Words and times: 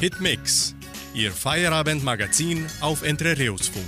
Hitmix, 0.00 0.76
Ihr 1.12 1.32
Feierabendmagazin 1.32 2.64
auf 2.80 3.02
Entrerios-Funk. 3.02 3.84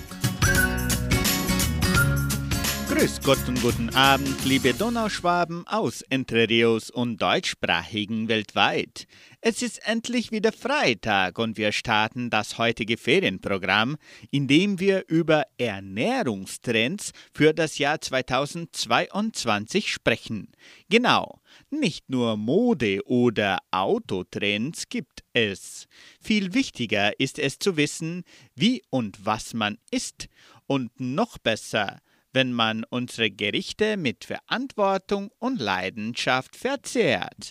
Grüß 2.89 3.21
Gott 3.23 3.39
und 3.47 3.63
guten 3.63 3.91
Abend, 3.91 4.44
liebe 4.44 4.75
Donauschwaben 4.75 5.65
aus 5.68 6.02
Entre 6.02 6.49
Rios 6.49 6.91
und 6.91 7.23
deutschsprachigen 7.23 8.27
weltweit. 8.27 9.07
Es 9.41 9.62
ist 9.62 9.87
endlich 9.87 10.33
wieder 10.33 10.51
Freitag 10.51 11.39
und 11.39 11.57
wir 11.57 11.71
starten 11.71 12.29
das 12.29 12.59
heutige 12.59 12.97
Ferienprogramm, 12.97 13.97
in 14.33 14.49
dem 14.49 14.81
wir 14.81 15.05
über 15.07 15.45
Ernährungstrends 15.59 17.13
für 17.33 17.55
das 17.55 17.79
Jahr 17.79 18.01
2022 18.01 19.93
sprechen. 19.93 20.49
Genau, 20.89 21.39
nicht 21.71 22.09
nur 22.09 22.37
Mode 22.37 23.00
oder 23.07 23.59
Autotrends 23.71 24.89
gibt 24.89 25.22
es. 25.32 25.86
Viel 26.21 26.54
wichtiger 26.54 27.18
ist 27.18 27.39
es 27.39 27.58
zu 27.58 27.76
wissen, 27.76 28.25
wie 28.54 28.82
und 28.90 29.25
was 29.25 29.54
man 29.54 29.79
isst 29.90 30.29
und 30.67 30.98
noch 30.98 31.39
besser, 31.39 32.00
wenn 32.32 32.52
man 32.52 32.84
unsere 32.84 33.30
Gerichte 33.30 33.96
mit 33.96 34.24
Verantwortung 34.24 35.30
und 35.38 35.60
Leidenschaft 35.60 36.56
verzehrt. 36.56 37.50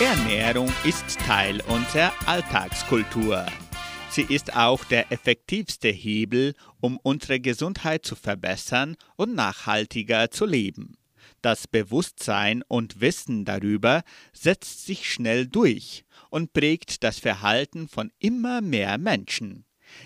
Ernährung 0.00 0.72
ist 0.82 1.18
Teil 1.20 1.60
unserer 1.68 2.12
Alltagskultur. 2.26 3.46
Sie 4.14 4.22
ist 4.32 4.54
auch 4.54 4.84
der 4.84 5.10
effektivste 5.10 5.88
Hebel, 5.88 6.54
um 6.80 7.00
unsere 7.02 7.40
Gesundheit 7.40 8.06
zu 8.06 8.14
verbessern 8.14 8.94
und 9.16 9.34
nachhaltiger 9.34 10.30
zu 10.30 10.46
leben. 10.46 10.96
Das 11.42 11.66
Bewusstsein 11.66 12.62
und 12.68 13.00
Wissen 13.00 13.44
darüber 13.44 14.04
setzt 14.32 14.86
sich 14.86 15.10
schnell 15.10 15.48
durch 15.48 16.04
und 16.30 16.52
prägt 16.52 17.02
das 17.02 17.18
Verhalten 17.18 17.88
von 17.88 18.12
immer 18.20 18.60
mehr 18.60 18.98
Menschen. 18.98 19.64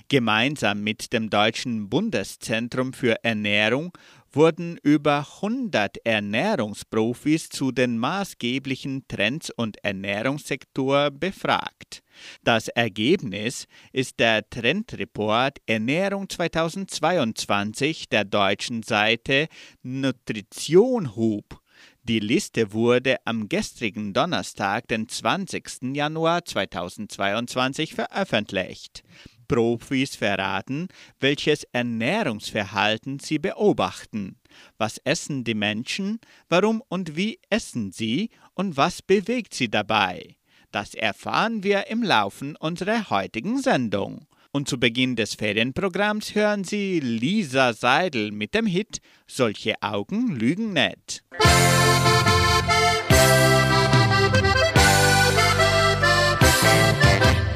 Gemeinsam 0.09 0.81
mit 0.83 1.13
dem 1.13 1.29
Deutschen 1.29 1.91
Bundeszentrum 1.91 2.95
für 2.95 3.23
Ernährung 3.25 3.93
wurden 4.33 4.79
über 4.83 5.27
100 5.37 5.99
Ernährungsprofis 6.05 7.49
zu 7.49 7.73
den 7.73 7.99
maßgeblichen 7.99 9.07
Trends 9.09 9.51
und 9.51 9.83
Ernährungssektor 9.85 11.11
befragt. 11.11 12.03
Das 12.43 12.69
Ergebnis 12.69 13.67
ist 13.93 14.19
der 14.19 14.49
Trendreport 14.49 15.59
Ernährung 15.67 16.29
2022 16.29 18.09
der 18.09 18.25
deutschen 18.25 18.83
Seite 18.83 19.49
Nutrition 19.83 21.17
Hub. 21.17 21.61
Die 22.03 22.21
Liste 22.21 22.73
wurde 22.73 23.19
am 23.27 23.49
gestrigen 23.49 24.15
Donnerstag, 24.15 24.89
den 24.89 25.09
20. 25.09 25.95
Januar 25.95 26.45
2022, 26.45 27.95
veröffentlicht. 27.95 29.03
Profis 29.49 30.15
verraten, 30.15 30.89
welches 31.19 31.65
Ernährungsverhalten 31.73 33.19
sie 33.19 33.39
beobachten. 33.39 34.37
Was 34.77 34.99
essen 34.99 35.45
die 35.45 35.55
Menschen, 35.55 36.21
warum 36.49 36.83
und 36.89 37.17
wie 37.17 37.39
essen 37.51 37.91
sie 37.91 38.31
und 38.55 38.77
was 38.77 39.03
bewegt 39.03 39.55
sie 39.55 39.71
dabei? 39.71 40.37
Das 40.71 40.95
erfahren 40.95 41.63
wir 41.63 41.89
im 41.89 42.03
Laufe 42.03 42.55
unserer 42.61 43.09
heutigen 43.11 43.61
Sendung. 43.61 44.27
Und 44.51 44.69
zu 44.69 44.79
Beginn 44.79 45.15
des 45.15 45.35
Ferienprogramms 45.35 46.35
hören 46.35 46.65
Sie 46.65 47.01
Lisa 47.01 47.75
Seidel 47.75 48.33
mit 48.33 48.55
dem 48.55 48.67
Hit 48.67 49.01
Solche 49.27 49.75
Augen 49.83 50.37
lügen 50.37 50.73
nicht. 50.73 51.23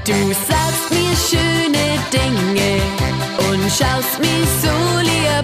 Du 0.05 0.33
sagst 0.33 0.91
mir 0.91 1.17
schöne 1.17 1.72
Dinge 2.13 2.81
und 3.49 3.63
schaust 3.71 4.19
mich 4.21 4.47
so 4.63 5.01
lieb 5.01 5.42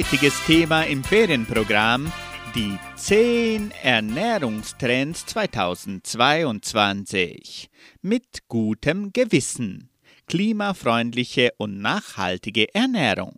Heutiges 0.00 0.40
Thema 0.46 0.84
im 0.84 1.04
Ferienprogramm 1.04 2.10
die 2.54 2.78
10 2.96 3.70
Ernährungstrends 3.82 5.26
2022 5.26 7.68
mit 8.00 8.48
gutem 8.48 9.12
Gewissen. 9.12 9.90
Klimafreundliche 10.26 11.52
und 11.58 11.82
nachhaltige 11.82 12.74
Ernährung. 12.74 13.36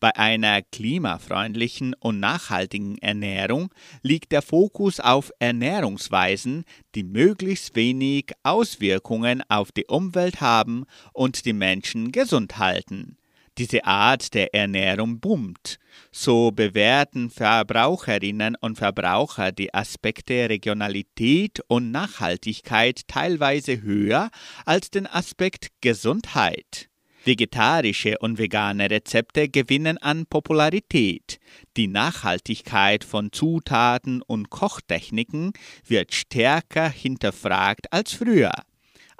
Bei 0.00 0.16
einer 0.16 0.62
klimafreundlichen 0.62 1.94
und 2.00 2.18
nachhaltigen 2.18 2.98
Ernährung 2.98 3.72
liegt 4.02 4.32
der 4.32 4.42
Fokus 4.42 4.98
auf 4.98 5.30
Ernährungsweisen, 5.38 6.64
die 6.96 7.04
möglichst 7.04 7.76
wenig 7.76 8.32
Auswirkungen 8.42 9.44
auf 9.48 9.70
die 9.70 9.86
Umwelt 9.86 10.40
haben 10.40 10.86
und 11.12 11.44
die 11.44 11.52
Menschen 11.52 12.10
gesund 12.10 12.58
halten. 12.58 13.16
Diese 13.60 13.84
Art 13.84 14.32
der 14.32 14.54
Ernährung 14.54 15.20
boomt. 15.20 15.78
So 16.10 16.50
bewerten 16.50 17.28
Verbraucherinnen 17.28 18.56
und 18.58 18.78
Verbraucher 18.78 19.52
die 19.52 19.74
Aspekte 19.74 20.48
Regionalität 20.48 21.60
und 21.68 21.90
Nachhaltigkeit 21.90 23.06
teilweise 23.06 23.82
höher 23.82 24.30
als 24.64 24.88
den 24.88 25.06
Aspekt 25.06 25.72
Gesundheit. 25.82 26.88
Vegetarische 27.22 28.16
und 28.20 28.38
vegane 28.38 28.90
Rezepte 28.90 29.50
gewinnen 29.50 29.98
an 29.98 30.24
Popularität. 30.24 31.38
Die 31.76 31.86
Nachhaltigkeit 31.86 33.04
von 33.04 33.30
Zutaten 33.30 34.22
und 34.22 34.48
Kochtechniken 34.48 35.52
wird 35.86 36.14
stärker 36.14 36.88
hinterfragt 36.88 37.92
als 37.92 38.14
früher. 38.14 38.52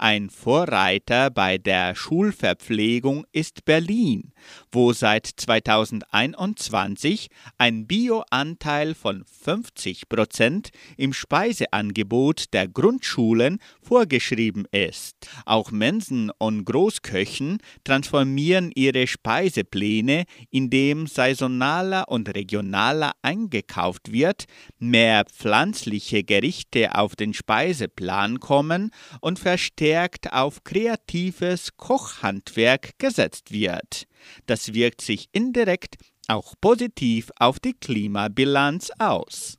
Ein 0.02 0.30
Vorreiter 0.30 1.28
bei 1.28 1.58
der 1.58 1.94
Schulverpflegung 1.94 3.26
ist 3.32 3.66
Berlin, 3.66 4.32
wo 4.72 4.94
seit 4.94 5.26
2021 5.26 7.28
ein 7.58 7.86
Bioanteil 7.86 8.94
von 8.94 9.26
50 9.26 10.08
Prozent 10.08 10.70
im 10.96 11.12
Speiseangebot 11.12 12.54
der 12.54 12.66
Grundschulen 12.66 13.58
vorgeschrieben 13.82 14.64
ist. 14.72 15.16
Auch 15.44 15.70
Mensen 15.70 16.30
und 16.38 16.64
Großköchen 16.64 17.58
transformieren 17.84 18.72
ihre 18.74 19.06
Speisepläne, 19.06 20.24
indem 20.50 21.08
saisonaler 21.08 22.08
und 22.08 22.34
regionaler 22.34 23.12
eingekauft 23.20 24.12
wird, 24.12 24.46
mehr 24.78 25.26
pflanzliche 25.26 26.24
Gerichte 26.24 26.94
auf 26.94 27.16
den 27.16 27.34
Speiseplan 27.34 28.40
kommen 28.40 28.92
und 29.20 29.38
verstärkt 29.38 29.89
verstärkt 29.90 30.32
auf 30.32 30.62
kreatives 30.62 31.76
Kochhandwerk 31.76 32.96
gesetzt 32.98 33.50
wird. 33.50 34.06
Das 34.46 34.72
wirkt 34.72 35.00
sich 35.00 35.28
indirekt 35.32 35.96
auch 36.28 36.54
positiv 36.60 37.32
auf 37.36 37.58
die 37.58 37.72
Klimabilanz 37.72 38.92
aus. 39.00 39.58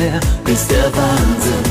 Ist 0.00 0.70
der 0.70 0.84
Wahnsinn, 0.84 1.64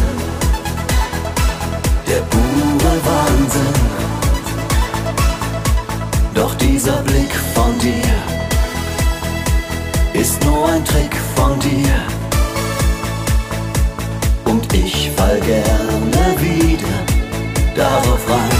der 2.07 2.21
pure 2.29 2.93
Wahnsinn. 3.05 3.73
Doch 6.35 6.53
dieser 6.55 7.01
Blick 7.03 7.33
von 7.55 7.79
dir 7.79 8.13
ist 10.13 10.45
nur 10.45 10.69
ein 10.69 10.85
Trick 10.85 11.15
von 11.35 11.59
dir. 11.59 11.89
Und 14.45 14.71
ich 14.73 15.09
fall 15.17 15.39
gerne 15.39 16.39
wieder 16.39 17.03
darauf 17.75 18.29
rein. 18.29 18.58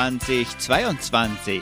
2022. 0.00 1.60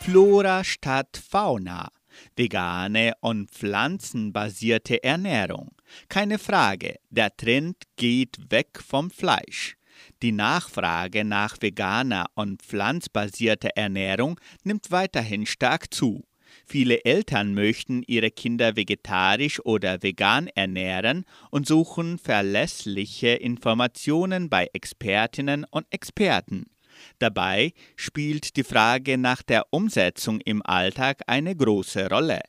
Flora 0.00 0.64
statt 0.64 1.20
Fauna. 1.30 1.88
Vegane 2.34 3.12
und 3.20 3.50
pflanzenbasierte 3.50 5.04
Ernährung. 5.04 5.72
Keine 6.08 6.38
Frage, 6.38 6.94
der 7.10 7.36
Trend 7.36 7.76
geht 7.96 8.38
weg 8.48 8.80
vom 8.82 9.10
Fleisch. 9.10 9.76
Die 10.22 10.32
Nachfrage 10.32 11.22
nach 11.26 11.58
veganer 11.60 12.24
und 12.34 12.62
pflanzbasierter 12.62 13.72
Ernährung 13.74 14.40
nimmt 14.64 14.90
weiterhin 14.90 15.44
stark 15.44 15.92
zu. 15.92 16.24
Viele 16.64 17.04
Eltern 17.04 17.52
möchten 17.52 18.02
ihre 18.06 18.30
Kinder 18.30 18.76
vegetarisch 18.76 19.60
oder 19.66 20.02
vegan 20.02 20.46
ernähren 20.46 21.26
und 21.50 21.66
suchen 21.66 22.16
verlässliche 22.16 23.34
Informationen 23.34 24.48
bei 24.48 24.66
Expertinnen 24.72 25.66
und 25.70 25.84
Experten. 25.90 26.70
Dabei 27.18 27.72
spielt 27.96 28.56
die 28.56 28.64
Frage 28.64 29.16
nach 29.16 29.42
der 29.42 29.66
Umsetzung 29.70 30.40
im 30.40 30.60
Alltag 30.64 31.22
eine 31.26 31.56
große 31.56 32.10
Rolle. 32.10 32.40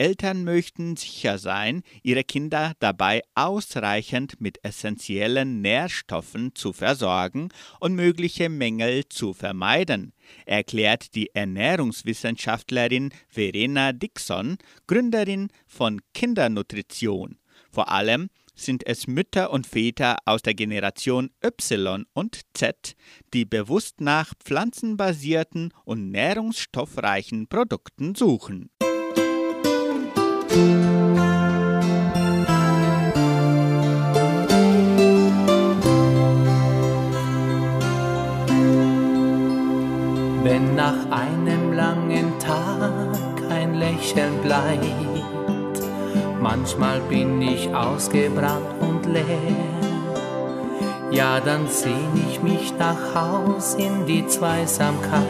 Eltern 0.00 0.44
möchten 0.44 0.96
sicher 0.96 1.38
sein, 1.38 1.82
ihre 2.04 2.22
Kinder 2.22 2.72
dabei 2.78 3.22
ausreichend 3.34 4.40
mit 4.40 4.64
essentiellen 4.64 5.60
Nährstoffen 5.60 6.54
zu 6.54 6.72
versorgen 6.72 7.48
und 7.80 7.96
mögliche 7.96 8.48
Mängel 8.48 9.08
zu 9.08 9.34
vermeiden, 9.34 10.12
erklärt 10.46 11.16
die 11.16 11.34
Ernährungswissenschaftlerin 11.34 13.10
Verena 13.28 13.92
Dixon, 13.92 14.58
Gründerin 14.86 15.48
von 15.66 16.00
Kindernutrition. 16.14 17.38
Vor 17.70 17.90
allem 17.90 18.28
sind 18.54 18.86
es 18.86 19.06
Mütter 19.06 19.50
und 19.52 19.66
Väter 19.66 20.16
aus 20.24 20.42
der 20.42 20.54
Generation 20.54 21.30
Y 21.44 22.04
und 22.12 22.40
Z, 22.54 22.96
die 23.32 23.44
bewusst 23.44 24.00
nach 24.00 24.34
pflanzenbasierten 24.42 25.72
und 25.84 26.10
nährungsstoffreichen 26.10 27.46
Produkten 27.48 28.14
suchen. 28.14 28.70
Wenn 40.42 40.74
nach 40.74 41.10
einem 41.10 41.72
langen 41.74 42.38
Tag 42.38 43.42
ein 43.50 43.74
Lächeln 43.74 44.40
bleibt, 44.42 45.07
manchmal 46.40 47.00
bin 47.00 47.40
ich 47.42 47.74
ausgebrannt 47.74 48.80
und 48.80 49.06
leer. 49.06 49.24
Ja, 51.10 51.40
dann 51.40 51.68
sehn 51.68 52.10
ich 52.28 52.42
mich 52.42 52.74
nach 52.78 53.14
Haus 53.14 53.74
in 53.74 54.06
die 54.06 54.26
Zweisamkeit 54.26 55.22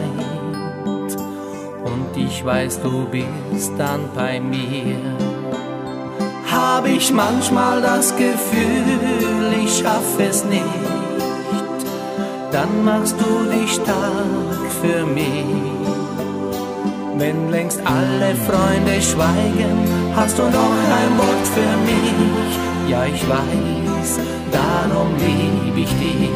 und 1.83 2.17
ich 2.17 2.43
weiß, 2.43 2.81
du 2.81 3.05
bist 3.05 3.71
dann 3.77 4.01
bei 4.13 4.39
mir. 4.39 4.97
Hab 6.51 6.85
ich 6.85 7.13
manchmal 7.13 7.81
das 7.81 8.13
Gefühl, 8.15 9.53
ich 9.63 9.79
schaff 9.79 10.19
es 10.19 10.43
nicht, 10.43 10.63
dann 12.51 12.83
machst 12.83 13.15
du 13.19 13.49
dich 13.49 13.75
stark 13.75 14.71
für 14.81 15.05
mich. 15.05 15.68
Wenn 17.19 17.51
längst 17.51 17.81
alle 17.83 18.33
Freunde 18.47 19.01
schweigen, 19.01 19.77
hast 20.15 20.37
du 20.37 20.43
noch 20.43 20.77
ein 20.99 21.17
Wort 21.17 21.47
für 21.53 21.75
mich. 21.89 22.89
Ja, 22.89 23.03
ich 23.03 23.21
weiß, 23.27 24.19
darum 24.53 25.09
lieb 25.17 25.75
ich 25.75 25.93
dich. 25.99 26.29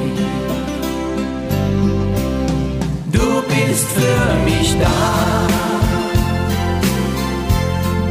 Du 3.13 3.41
bist 3.47 3.87
für 3.97 4.25
mich 4.43 4.75
da. 4.77 5.47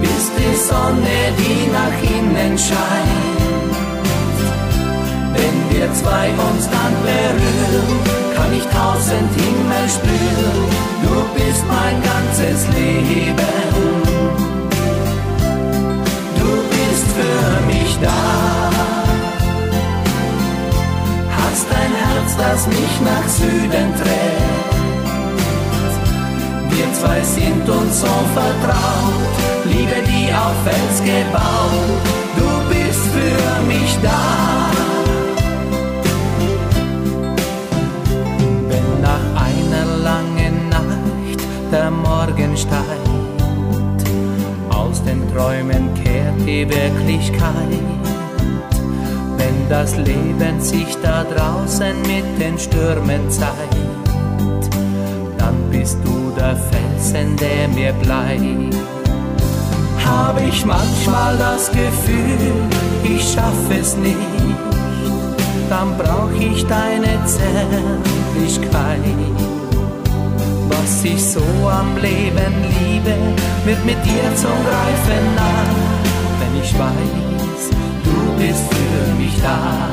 Bist 0.00 0.32
die 0.38 0.56
Sonne, 0.56 1.18
die 1.36 1.70
nach 1.70 1.98
innen 2.16 2.56
scheint. 2.56 3.31
Wir 5.72 5.92
zwei 5.94 6.28
uns 6.48 6.68
dann 6.70 6.94
berühren, 7.02 7.98
kann 8.36 8.52
ich 8.52 8.64
tausend 8.64 9.30
Himmel 9.40 9.86
spüren. 9.88 10.62
Du 11.02 11.14
bist 11.34 11.64
mein 11.68 11.96
ganzes 12.10 12.68
Leben. 12.76 13.70
Du 16.40 16.50
bist 16.74 17.06
für 17.16 17.66
mich 17.66 17.98
da. 18.00 18.70
Hast 21.38 21.66
ein 21.82 21.92
Herz, 22.04 22.30
das 22.36 22.66
mich 22.66 22.94
nach 23.04 23.28
Süden 23.28 23.94
trägt 23.96 24.62
wir 26.82 26.92
zwei 26.94 27.20
sind 27.22 27.68
uns 27.68 28.00
so 28.00 28.06
vertraut, 28.34 29.34
Liebe, 29.66 30.02
die 30.06 30.32
auf 30.32 30.56
Fels 30.64 30.98
gebaut, 31.04 32.02
du 32.36 32.74
bist 32.74 33.00
für 33.14 33.66
mich 33.66 33.96
da. 34.02 34.71
Morgen 42.24 42.56
steigt, 42.56 44.06
aus 44.70 45.02
den 45.02 45.20
Träumen 45.34 45.92
kehrt 45.94 46.40
die 46.46 46.68
Wirklichkeit. 46.68 47.82
Wenn 49.36 49.68
das 49.68 49.96
Leben 49.96 50.60
sich 50.60 50.96
da 51.02 51.24
draußen 51.24 52.00
mit 52.02 52.40
den 52.40 52.56
Stürmen 52.56 53.28
zeigt, 53.28 53.76
bist 55.72 55.98
du 56.04 56.32
der 56.36 56.56
Felsen, 56.56 57.36
der 57.38 57.66
mir 57.66 57.92
bleibt. 57.94 58.76
Hab 60.06 60.40
ich 60.40 60.64
manchmal 60.64 61.36
das 61.38 61.72
Gefühl, 61.72 62.52
ich 63.02 63.32
schaff 63.32 63.68
es 63.68 63.96
nicht, 63.96 64.16
dann 65.68 65.98
brauch 65.98 66.30
ich 66.38 66.64
deine 66.66 67.18
Zärtlichkeit. 67.26 69.51
Was 70.82 71.04
ich 71.04 71.22
so 71.22 71.40
am 71.68 71.96
Leben 71.96 72.54
liebe, 72.74 73.14
wird 73.64 73.84
mit 73.84 74.04
dir 74.04 74.34
zum 74.34 74.58
Greifen 74.66 75.24
nah, 75.36 75.64
wenn 76.40 76.60
ich 76.60 76.76
weiß, 76.76 77.70
du 78.04 78.42
bist 78.42 78.64
für 78.74 79.14
mich 79.14 79.36
da. 79.40 79.88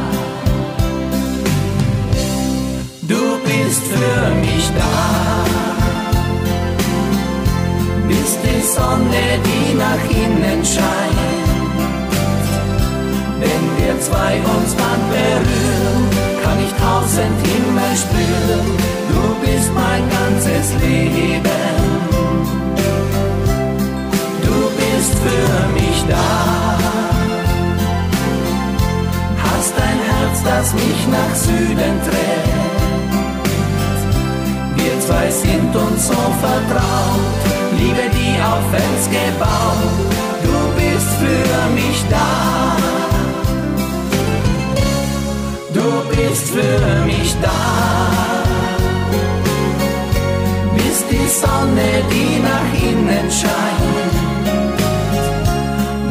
Du 3.02 3.38
bist 3.46 3.84
für 3.84 4.36
mich 4.42 4.72
da 4.76 5.40
bist 8.10 8.40
die 8.44 8.62
Sonne, 8.62 9.24
die 9.46 9.76
nach 9.76 10.04
innen 10.10 10.66
scheint. 10.66 11.50
Wenn 13.40 13.64
wir 13.78 14.00
zwei 14.02 14.34
uns 14.56 14.76
dann 14.76 15.02
berühren, 15.14 16.09
tausend 16.80 17.38
Himmel 17.48 17.94
spüren. 18.04 18.68
Du 19.12 19.22
bist 19.46 19.70
mein 19.74 20.04
ganzes 20.18 20.68
Leben. 20.82 21.76
Du 24.46 24.58
bist 24.80 25.14
für 25.26 25.54
mich 25.78 26.00
da. 26.08 26.30
Hast 29.44 29.74
ein 29.88 30.00
Herz, 30.10 30.38
das 30.44 30.74
mich 30.74 31.02
nach 31.18 31.36
Süden 31.36 31.96
trägt. 32.08 32.60
Wir 34.76 35.00
zwei 35.02 35.30
sind 35.30 35.76
uns 35.76 36.08
so 36.08 36.14
vertraut 36.14 37.40
Liebe, 37.80 38.10
die 38.14 38.42
auf 38.42 38.60
Fels 38.72 39.06
gebaut, 39.10 40.14
du 40.44 40.82
bist 40.82 41.08
für 41.18 41.70
mich 41.74 42.04
da. 42.10 42.99
Du 45.80 45.92
bist 46.16 46.46
für 46.56 47.06
mich 47.06 47.36
da. 47.42 47.62
Bist 50.76 51.06
die 51.12 51.28
Sonne, 51.42 51.90
die 52.14 52.32
nach 52.50 52.72
innen 52.90 53.28
scheint. 53.40 54.14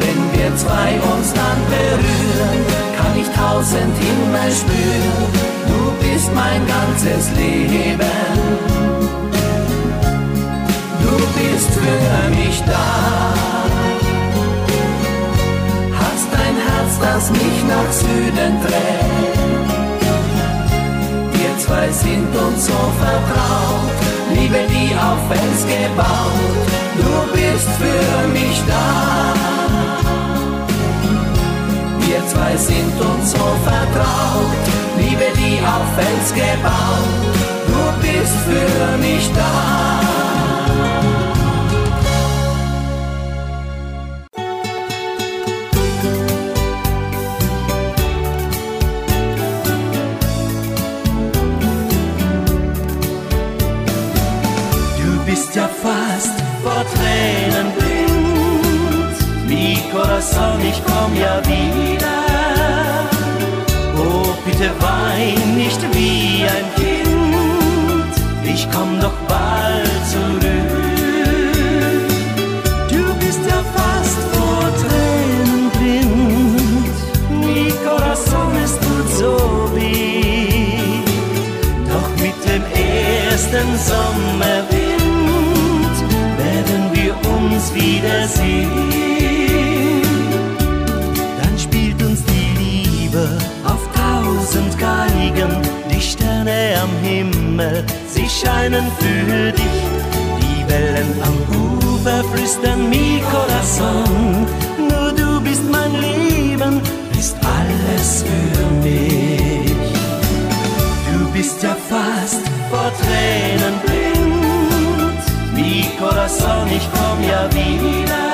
Wenn 0.01 0.21
wir 0.35 0.49
zwei 0.63 0.89
uns 1.13 1.27
dann 1.39 1.59
berühren, 1.75 2.59
kann 2.97 3.13
ich 3.21 3.29
tausend 3.43 3.95
Himmel 4.05 4.51
spüren. 4.61 5.27
Du 5.71 5.81
bist 6.03 6.29
mein 6.33 6.61
ganzes 6.75 7.23
Leben 7.37 8.79
bist 11.39 11.71
für 11.73 12.29
mich 12.35 12.61
da. 12.65 13.33
Hast 15.99 16.29
ein 16.33 16.57
Herz, 16.67 16.99
das 17.01 17.31
mich 17.31 17.63
nach 17.67 17.91
Süden 17.91 18.61
trägt. 18.61 19.38
Wir 21.89 21.95
sind 21.95 22.35
uns 22.35 22.67
so 22.67 22.71
vertraut, 22.71 23.89
Liebe, 24.35 24.59
die 24.69 24.93
auf 24.95 25.17
Fels 25.27 25.65
gebaut. 25.65 26.67
Du 26.97 27.33
bist 27.33 27.67
für 27.81 28.27
mich 28.27 28.61
da. 28.67 29.33
Wir 32.01 32.27
zwei 32.27 32.55
sind 32.57 32.93
uns 32.93 33.31
so 33.31 33.39
vertraut. 33.65 34.53
Liebe, 34.99 35.31
die 35.35 35.57
auf 35.65 35.87
Fels 35.95 36.31
gebaut, 36.31 37.33
du 37.65 38.07
bist 38.07 38.35
für 38.45 38.97
mich 38.99 39.27
da. 39.33 39.98
Sommerwind 83.87 84.99
werden 86.37 86.83
wir 86.93 87.13
uns 87.37 87.73
wiedersehen. 87.73 88.69
Dann 91.41 91.57
spielt 91.57 92.01
uns 92.03 92.23
die 92.25 92.49
Liebe 92.63 93.37
auf 93.63 93.87
tausend 93.93 94.77
Geigen, 94.77 95.51
die 95.91 96.01
Sterne 96.01 96.75
am 96.83 96.89
Himmel, 97.03 97.85
sie 98.07 98.27
scheinen 98.27 98.85
für 98.99 99.51
dich. 99.51 99.83
Die 100.41 100.69
Wellen 100.71 101.13
am 101.23 101.37
Ufer 101.55 102.23
flüstern 102.33 102.89
mi 102.89 103.21
corazón, 103.31 104.45
nur 104.89 105.11
du 105.13 105.41
bist 105.41 105.63
mein 105.71 105.93
Leben, 106.01 106.81
bist 107.13 107.37
alles 107.43 108.23
für 108.23 108.65
mich. 108.83 109.71
Du 111.11 111.31
bist 111.33 111.63
ja 111.63 111.75
fast 111.89 112.48
vor 112.69 112.91
Tränen 113.01 113.75
blind. 113.85 115.21
Mi 115.53 115.89
corazón, 115.99 116.67
ich 116.69 116.87
komm 116.95 117.19
ja 117.23 117.41
wieder. 117.53 118.27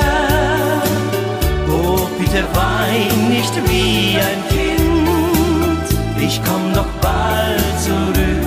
Oh, 1.70 2.08
bitte 2.20 2.44
wein 2.54 3.30
nicht 3.30 3.56
wie 3.68 4.18
ein 4.30 4.42
Kind. 4.50 5.88
Ich 6.20 6.42
komm 6.44 6.74
doch 6.74 6.92
bald 7.02 7.64
zurück. 7.82 8.45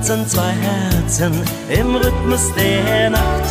Tanzen 0.00 0.26
zwei 0.26 0.52
Herzen 0.52 1.32
im 1.68 1.94
Rhythmus 1.94 2.52
der 2.54 3.10
Nacht. 3.10 3.44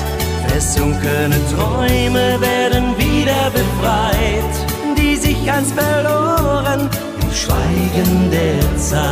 Versunkene 0.48 1.36
Träume 1.54 2.42
werden 2.42 2.98
wieder 2.98 3.52
befreit, 3.52 4.56
die 4.98 5.16
sich 5.16 5.52
einst 5.52 5.74
verloren 5.74 6.90
im 7.22 7.32
Schweigen 7.32 8.32
der 8.32 8.78
Zeit. 8.78 9.06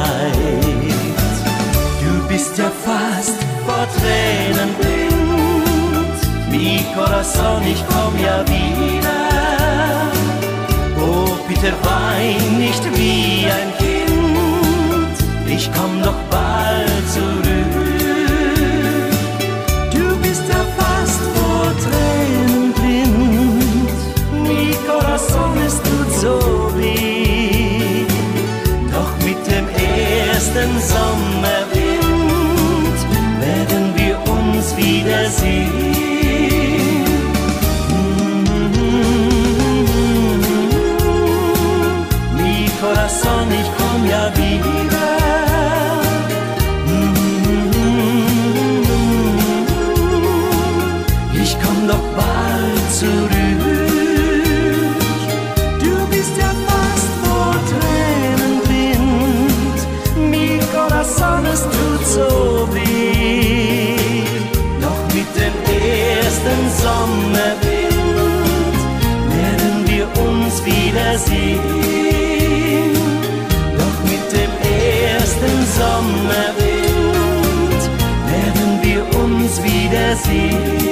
Du 2.02 2.28
bist 2.28 2.58
ja 2.58 2.71
fast 2.84 3.38
vor 3.65 3.88
Tränen 3.97 4.73
blind. 4.80 6.17
Mi 6.50 6.84
corazón, 6.95 7.62
ich 7.71 7.84
komm 7.88 8.13
ja 8.19 8.43
wieder. 8.47 9.19
Oh, 11.00 11.38
bitte 11.47 11.71
wein 11.84 12.58
nicht 12.58 12.84
wie 12.95 13.45
ein 13.45 13.78
Kind. 13.78 13.97
Ich 15.47 15.69
komm 15.71 16.02
doch 16.04 16.19
bald 16.30 17.12
zurück. 17.13 17.27
Sommerwind 30.93 32.08
werden 33.41 33.86
wir 33.95 34.15
uns 34.38 34.65
wiedersehen. 34.78 35.71
Mi 42.38 42.69
corazón, 42.80 43.47
ich 43.62 43.69
komm 43.78 44.02
ja 44.10 44.23
wieder. 44.36 44.97
Wiedersehen. 71.18 72.94
Doch 73.78 74.04
mit 74.04 74.32
dem 74.32 74.52
ersten 74.62 75.66
Sommerwind 75.78 76.62
werden 78.28 78.70
wir 78.84 79.02
uns 79.20 79.64
wiedersehen. 79.64 80.88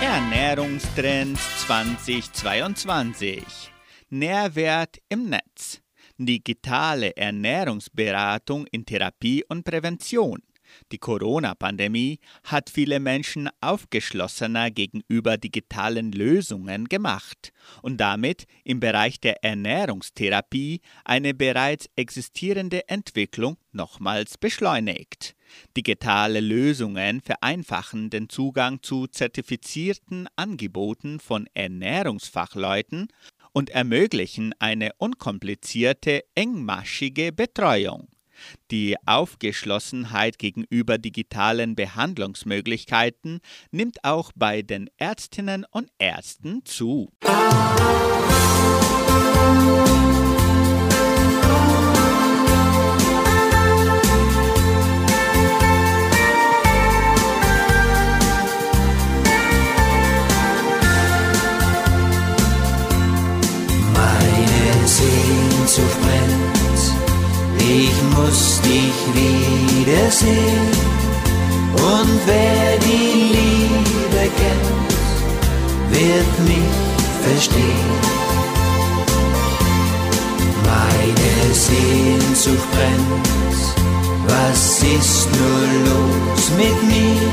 Ernährungstrends 0.00 1.42
2022. 1.66 3.44
Nährwert 4.10 4.98
im 5.08 5.30
Netz. 5.30 5.80
Digitale 6.18 7.16
Ernährungsberatung 7.16 8.66
in 8.70 8.84
Therapie 8.84 9.44
und 9.48 9.64
Prävention. 9.64 10.42
Die 10.90 10.98
Corona-Pandemie 10.98 12.18
hat 12.44 12.70
viele 12.70 13.00
Menschen 13.00 13.48
aufgeschlossener 13.60 14.70
gegenüber 14.70 15.36
digitalen 15.36 16.12
Lösungen 16.12 16.88
gemacht 16.88 17.52
und 17.82 17.98
damit 17.98 18.44
im 18.64 18.80
Bereich 18.80 19.20
der 19.20 19.42
Ernährungstherapie 19.44 20.80
eine 21.04 21.34
bereits 21.34 21.88
existierende 21.96 22.88
Entwicklung 22.88 23.56
nochmals 23.72 24.38
beschleunigt. 24.38 25.34
Digitale 25.76 26.40
Lösungen 26.40 27.20
vereinfachen 27.20 28.08
den 28.08 28.28
Zugang 28.30 28.82
zu 28.82 29.06
zertifizierten 29.06 30.26
Angeboten 30.36 31.20
von 31.20 31.46
Ernährungsfachleuten 31.52 33.08
und 33.52 33.70
ermöglichen 33.70 34.54
eine 34.58 34.90
unkomplizierte, 34.98 36.24
engmaschige 36.34 37.32
Betreuung. 37.32 38.08
Die 38.70 38.96
Aufgeschlossenheit 39.06 40.38
gegenüber 40.38 40.98
digitalen 40.98 41.76
Behandlungsmöglichkeiten 41.76 43.40
nimmt 43.70 44.04
auch 44.04 44.32
bei 44.34 44.62
den 44.62 44.90
Ärztinnen 44.96 45.64
und 45.70 45.90
Ärzten 45.98 46.64
zu. 46.64 47.10
Meine 49.22 50.01
ich 67.72 67.96
muss 68.16 68.60
dich 68.60 68.98
wiedersehen. 69.14 70.70
Und 71.72 72.20
wer 72.26 72.78
die 72.88 73.12
Liebe 73.36 74.22
kennt, 74.40 74.92
wird 75.90 76.32
mich 76.48 76.74
verstehen. 77.24 78.00
Meine 80.72 81.54
Sehnsucht 81.54 82.68
brennt, 82.72 83.66
was 84.28 84.82
ist 84.82 85.28
nur 85.38 85.64
los 85.88 86.44
mit 86.56 86.78
mir? 86.90 87.30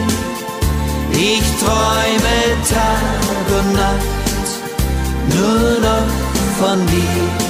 Ich 1.11 1.43
träume 1.59 2.39
Tag 2.69 3.45
und 3.57 3.73
Nacht 3.73 4.19
nur 5.35 5.79
noch 5.81 6.09
von 6.59 6.85
dir. 6.87 7.48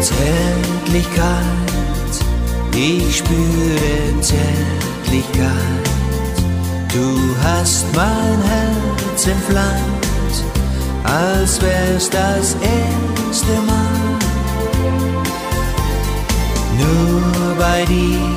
Zärtlichkeit, 0.00 1.26
ich 2.74 3.16
spüre 3.16 4.20
Zärtlichkeit. 4.20 5.86
Du 6.92 7.18
hast 7.42 7.86
mein 7.94 8.42
Herz 8.42 9.26
entflammt, 9.26 10.44
als 11.04 11.60
wär's 11.62 12.10
das 12.10 12.56
erste 12.60 13.52
Mal. 13.66 14.16
Nur 16.78 17.54
bei 17.58 17.84
dir 17.84 18.36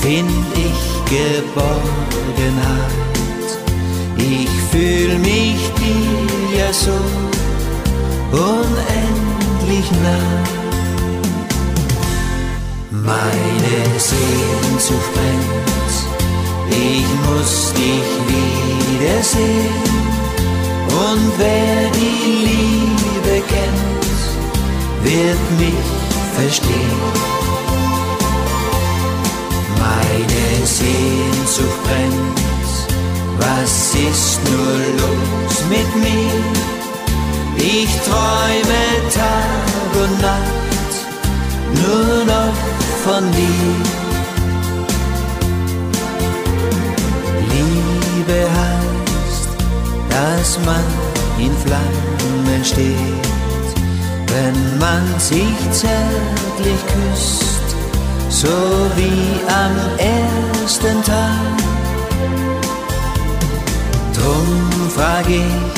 find 0.00 0.30
ich 0.54 0.96
Geborgenheit. 1.10 1.66
Ich 4.18 4.50
fühl 4.70 5.18
mich 5.18 5.70
dir 5.78 6.58
ja 6.58 6.72
so 6.72 6.98
unendlich 8.32 9.35
nah. 9.68 10.66
Meine 12.90 13.98
Sehnsucht 13.98 15.12
brennt, 15.14 15.96
ich 16.70 17.06
muss 17.26 17.72
dich 17.72 18.08
wiedersehen. 18.30 19.82
Und 20.88 21.32
wer 21.38 21.90
die 21.90 22.46
Liebe 22.46 23.42
kennt, 23.48 24.16
wird 25.02 25.42
mich 25.58 25.88
verstehen. 26.34 27.02
Meine 29.78 30.66
Sehnsucht 30.66 31.82
brennt, 31.84 32.38
was 33.38 33.94
ist 33.94 34.40
nur 34.44 34.78
los 35.00 35.56
mit 35.68 35.96
mir? 36.02 36.75
Ich 37.68 37.88
träume 38.02 39.10
Tag 39.12 39.90
und 40.00 40.22
Nacht 40.22 40.94
nur 41.74 42.24
noch 42.24 42.54
von 43.02 43.24
dir. 43.32 43.74
Liebe 47.50 48.40
heißt, 48.60 49.48
dass 50.08 50.60
man 50.64 50.84
in 51.40 51.52
Flammen 51.64 52.64
steht, 52.64 53.26
wenn 54.28 54.78
man 54.78 55.02
sich 55.18 55.58
zärtlich 55.72 56.80
küsst, 56.86 57.74
so 58.28 58.46
wie 58.94 59.40
am 59.48 59.76
ersten 59.98 61.02
Tag. 61.02 61.56
Drum 64.14 64.90
frag 64.94 65.28
ich, 65.28 65.75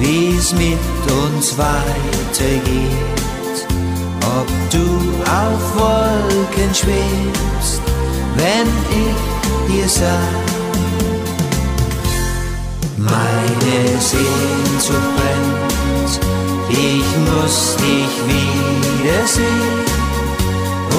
wie's 0.00 0.52
mit 0.54 0.78
uns 1.24 1.56
weitergeht, 1.58 2.96
ob 4.38 4.48
du 4.70 4.86
auf 5.30 5.62
Wolken 5.76 6.74
schwebst, 6.74 7.82
wenn 8.36 8.68
ich 9.04 9.72
dir 9.72 9.88
sag, 9.88 10.50
meine 12.96 14.00
Sehnsucht 14.00 15.10
brennt, 15.16 16.20
ich 16.70 17.08
muss 17.28 17.76
dich 17.76 18.12
wiedersehen. 18.30 19.80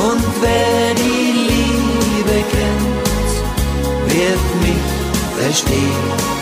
Und 0.10 0.24
wer 0.42 0.96
die 0.96 1.32
Liebe 1.50 2.44
kennt, 2.52 3.34
wird 4.08 4.44
mich 4.62 4.88
verstehen. 5.38 6.41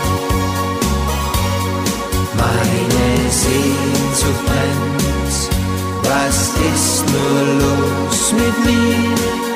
Meine 2.40 3.30
Sehnsucht 3.30 4.46
brennt, 4.46 5.50
was 6.02 6.38
ist 6.74 7.04
nur 7.12 7.40
los 7.60 8.32
mit 8.32 8.56
mir? 8.64 9.49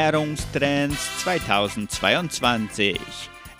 Ernährungstrends 0.00 1.18
2022. 1.24 2.96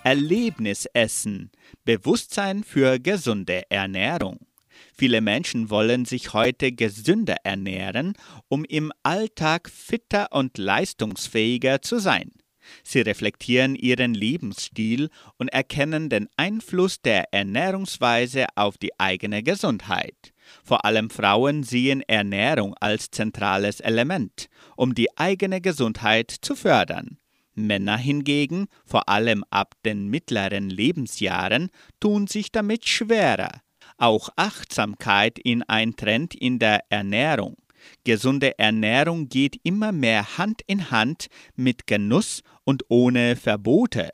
Erlebnisessen. 0.05 1.51
Bewusstsein 1.85 2.65
für 2.65 2.99
gesunde 2.99 3.65
Ernährung. 3.69 4.39
Viele 4.97 5.21
Menschen 5.21 5.69
wollen 5.69 6.07
sich 6.07 6.33
heute 6.33 6.73
gesünder 6.73 7.37
ernähren, 7.45 8.15
um 8.49 8.65
im 8.65 8.91
Alltag 9.03 9.69
fitter 9.69 10.29
und 10.33 10.57
leistungsfähiger 10.57 11.83
zu 11.83 11.99
sein. 11.99 12.31
Sie 12.83 13.03
reflektieren 13.03 13.75
ihren 13.75 14.15
Lebensstil 14.15 15.11
und 15.37 15.49
erkennen 15.49 16.09
den 16.09 16.27
Einfluss 16.39 17.03
der 17.03 17.35
Ernährungsweise 17.35 18.47
auf 18.55 18.79
die 18.79 18.99
eigene 18.99 19.43
Gesundheit. 19.43 20.33
Vor 20.65 20.85
allem 20.85 21.11
Frauen 21.11 21.63
sehen 21.65 22.03
Ernährung 22.07 22.75
als 22.81 23.11
zentrales 23.11 23.81
Element, 23.81 24.49
um 24.81 24.95
die 24.95 25.15
eigene 25.19 25.61
Gesundheit 25.61 26.35
zu 26.41 26.57
fördern. 26.57 27.19
Männer 27.55 27.99
hingegen, 27.99 28.67
vor 28.87 29.11
allem 29.11 29.45
ab 29.51 29.75
den 29.85 30.09
mittleren 30.09 30.71
Lebensjahren, 30.71 31.69
tun 32.01 32.27
sich 32.27 32.51
damit 32.51 32.89
schwerer. 32.89 33.61
Auch 33.99 34.31
Achtsamkeit 34.37 35.39
in 35.39 35.63
ein 35.65 35.97
Trend 35.97 36.35
in 36.35 36.59
der 36.59 36.81
Ernährung. 36.89 37.59
Gesunde 38.05 38.59
Ernährung 38.59 39.29
geht 39.29 39.61
immer 39.65 39.93
mehr 39.93 40.39
Hand 40.39 40.63
in 40.67 40.91
Hand 40.91 41.27
mit 41.57 41.87
Genuss 41.87 42.43
und 42.65 42.85
ohne 42.89 43.37
Verbote. 43.37 44.09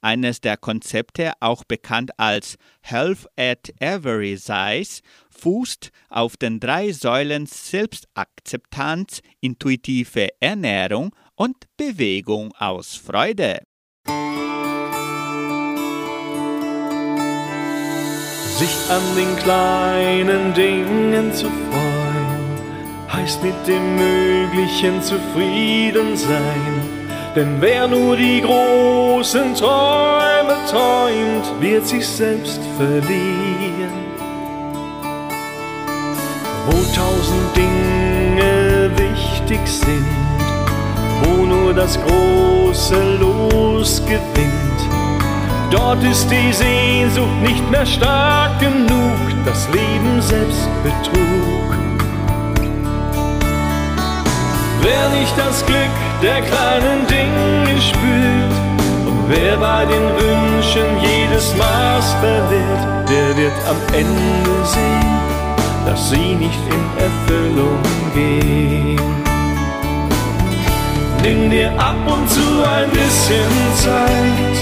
Eines 0.00 0.40
der 0.40 0.56
Konzepte, 0.56 1.32
auch 1.40 1.64
bekannt 1.64 2.10
als 2.18 2.56
Health 2.80 3.26
at 3.36 3.72
Every 3.80 4.36
Size, 4.36 5.00
fußt 5.30 5.90
auf 6.08 6.36
den 6.36 6.60
drei 6.60 6.92
Säulen 6.92 7.46
Selbstakzeptanz, 7.46 9.20
intuitive 9.40 10.28
Ernährung 10.40 11.14
und 11.34 11.56
Bewegung 11.76 12.52
aus 12.58 12.94
Freude. 12.94 13.62
Sich 18.58 18.90
an 18.90 19.02
den 19.16 19.36
kleinen 19.36 20.54
Dingen 20.54 21.32
zu 21.34 21.44
freuen, 21.46 23.12
heißt 23.12 23.42
mit 23.42 23.54
dem 23.66 23.96
Möglichen 23.96 25.02
zufrieden 25.02 26.16
sein. 26.16 26.95
Denn 27.36 27.60
wer 27.60 27.86
nur 27.86 28.16
die 28.16 28.40
großen 28.40 29.54
Träume 29.54 30.56
träumt, 30.70 31.60
wird 31.60 31.86
sich 31.86 32.08
selbst 32.08 32.62
verlieren. 32.78 33.92
Wo 36.64 36.72
tausend 36.98 37.54
Dinge 37.54 38.90
wichtig 38.96 39.60
sind, 39.66 40.06
wo 41.24 41.44
nur 41.44 41.74
das 41.74 41.98
große 42.06 43.18
Los 43.20 44.02
gewinnt, 44.06 44.66
Dort 45.70 46.02
ist 46.04 46.28
die 46.30 46.52
Sehnsucht 46.52 47.42
nicht 47.42 47.70
mehr 47.70 47.84
stark 47.84 48.60
genug, 48.60 49.18
das 49.44 49.68
Leben 49.74 50.22
selbst 50.22 50.68
betrug. 50.82 51.85
Wer 54.86 55.08
nicht 55.08 55.36
das 55.36 55.66
Glück 55.66 55.94
der 56.22 56.40
kleinen 56.42 57.04
Dinge 57.08 57.80
spürt 57.80 58.54
und 59.08 59.20
wer 59.26 59.56
bei 59.56 59.84
den 59.84 60.06
Wünschen 60.14 60.86
jedes 61.02 61.56
Maß 61.56 62.14
verliert, 62.20 62.82
der 63.10 63.36
wird 63.36 63.58
am 63.68 63.80
Ende 63.92 64.56
sehen, 64.64 65.18
dass 65.86 66.10
sie 66.10 66.34
nicht 66.36 66.62
in 66.70 66.84
Erfüllung 67.08 67.82
gehen. 68.14 69.24
Nimm 71.20 71.50
dir 71.50 71.72
ab 71.80 71.96
und 72.06 72.30
zu 72.30 72.46
ein 72.76 72.88
bisschen 72.90 73.50
Zeit 73.74 74.56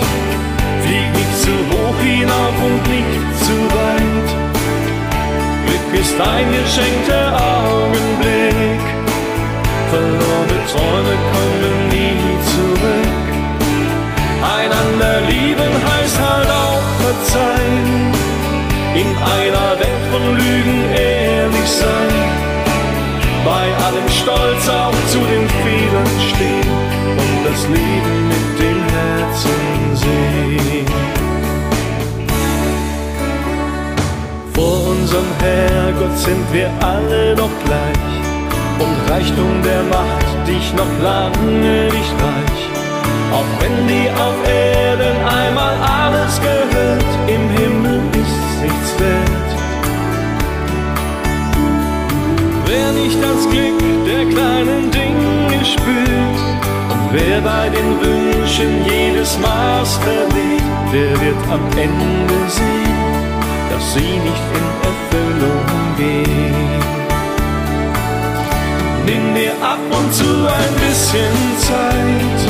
Flieg 0.84 1.08
nicht 1.18 1.36
zu 1.42 1.52
hoch 1.70 1.98
hinauf 2.00 2.56
und 2.64 2.82
nicht 2.88 3.44
zu 3.44 3.56
weit. 3.76 4.44
ist 6.00 6.20
ein 6.20 6.46
geschenkter 6.50 7.26
Augenblick. 7.36 9.03
Verlorene 9.94 10.58
Träume 10.72 11.14
kommen 11.30 11.88
nie 11.88 12.36
zurück. 12.52 13.26
Einander 14.58 15.20
lieben 15.30 15.72
heißt 15.88 16.18
halt 16.18 16.50
auch 16.50 16.86
verzeihen. 17.04 18.12
In 18.96 19.10
einer 19.36 19.70
Welt 19.78 20.04
von 20.10 20.24
Lügen 20.36 20.80
ehrlich 20.96 21.70
sein. 21.82 22.14
Bei 23.44 23.66
allem 23.86 24.08
Stolz 24.08 24.68
auch 24.68 24.98
zu 25.12 25.20
den 25.32 25.46
Fehlern 25.62 26.14
stehen 26.28 26.70
und 27.22 27.36
das 27.46 27.62
Leben 27.68 28.16
mit 28.32 28.46
dem 28.64 28.80
Herzen 28.96 29.62
sehen. 29.94 30.86
Vor 34.54 34.88
unserem 34.88 35.30
Herrgott 35.38 36.18
sind 36.18 36.52
wir 36.52 36.68
alle 36.80 37.36
doch 37.36 37.50
gleich 37.64 38.33
Reichtum 39.08 39.62
der 39.62 39.82
Macht 39.84 40.48
dich 40.48 40.72
noch 40.74 40.92
lange 41.02 41.84
nicht 41.84 42.14
reich. 42.24 42.62
Auch 43.32 43.52
wenn 43.60 43.86
dir 43.86 44.10
auf 44.26 44.38
Erden 44.48 45.16
einmal 45.26 45.76
alles 45.76 46.40
gehört, 46.40 47.04
im 47.26 47.48
Himmel 47.50 48.00
ist 48.12 48.62
nichts 48.62 48.90
wert. 48.98 49.50
Wer 52.66 52.92
nicht 52.92 53.18
das 53.22 53.48
Glück 53.50 53.80
der 54.06 54.24
kleinen 54.34 54.90
Dinge 54.90 55.64
spürt 55.64 56.40
und 56.92 57.04
wer 57.12 57.40
bei 57.40 57.68
den 57.68 57.90
Wünschen 58.00 58.84
jedes 58.86 59.38
Maß 59.38 59.96
verliert, 59.96 60.92
der 60.92 61.10
wird 61.20 61.42
am 61.50 61.66
Ende 61.76 62.38
sehen, 62.48 62.94
dass 63.70 63.94
sie 63.94 64.00
nicht 64.00 64.46
in 64.58 64.68
Erfüllung 64.88 65.64
gehen. 65.98 66.43
Nimm 69.06 69.34
dir 69.34 69.52
ab 69.60 69.84
und 69.90 70.14
zu 70.14 70.24
ein 70.24 70.74
bisschen 70.80 71.36
Zeit, 71.58 72.40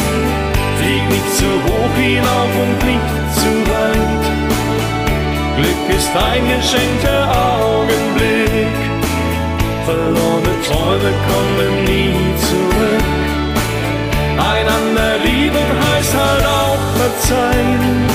flieg 0.79 1.05
nicht 1.11 1.37
zu 1.37 1.51
hoch 1.67 1.95
hinauf 1.97 2.53
und 2.62 2.79
nicht 2.87 3.14
zu 3.35 3.51
weit. 3.71 4.25
Glück 5.57 5.97
ist 5.97 6.11
ein 6.14 6.45
geschenkter 6.55 7.23
Augenblick, 7.51 8.77
verlorene 9.85 10.55
Träume 10.67 11.12
kommen 11.29 11.85
nie 11.85 12.14
zurück. 12.38 13.05
Einander 14.38 15.19
lieben 15.25 15.69
heißt 15.87 16.14
halt 16.14 16.45
auch 16.45 16.85
verzeihen, 17.01 18.07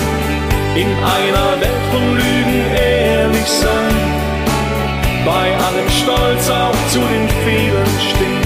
in 0.76 0.92
einer 1.18 1.60
Welt 1.60 1.86
von 1.92 2.16
Lügen 2.16 2.64
ehrlich 2.74 3.50
sein. 3.50 4.20
Bei 5.26 5.48
allem 5.66 5.90
Stolz 5.90 6.50
auch 6.50 6.88
zu 6.90 7.00
den 7.00 7.28
Fehlern 7.44 7.69
stehen 8.00 8.44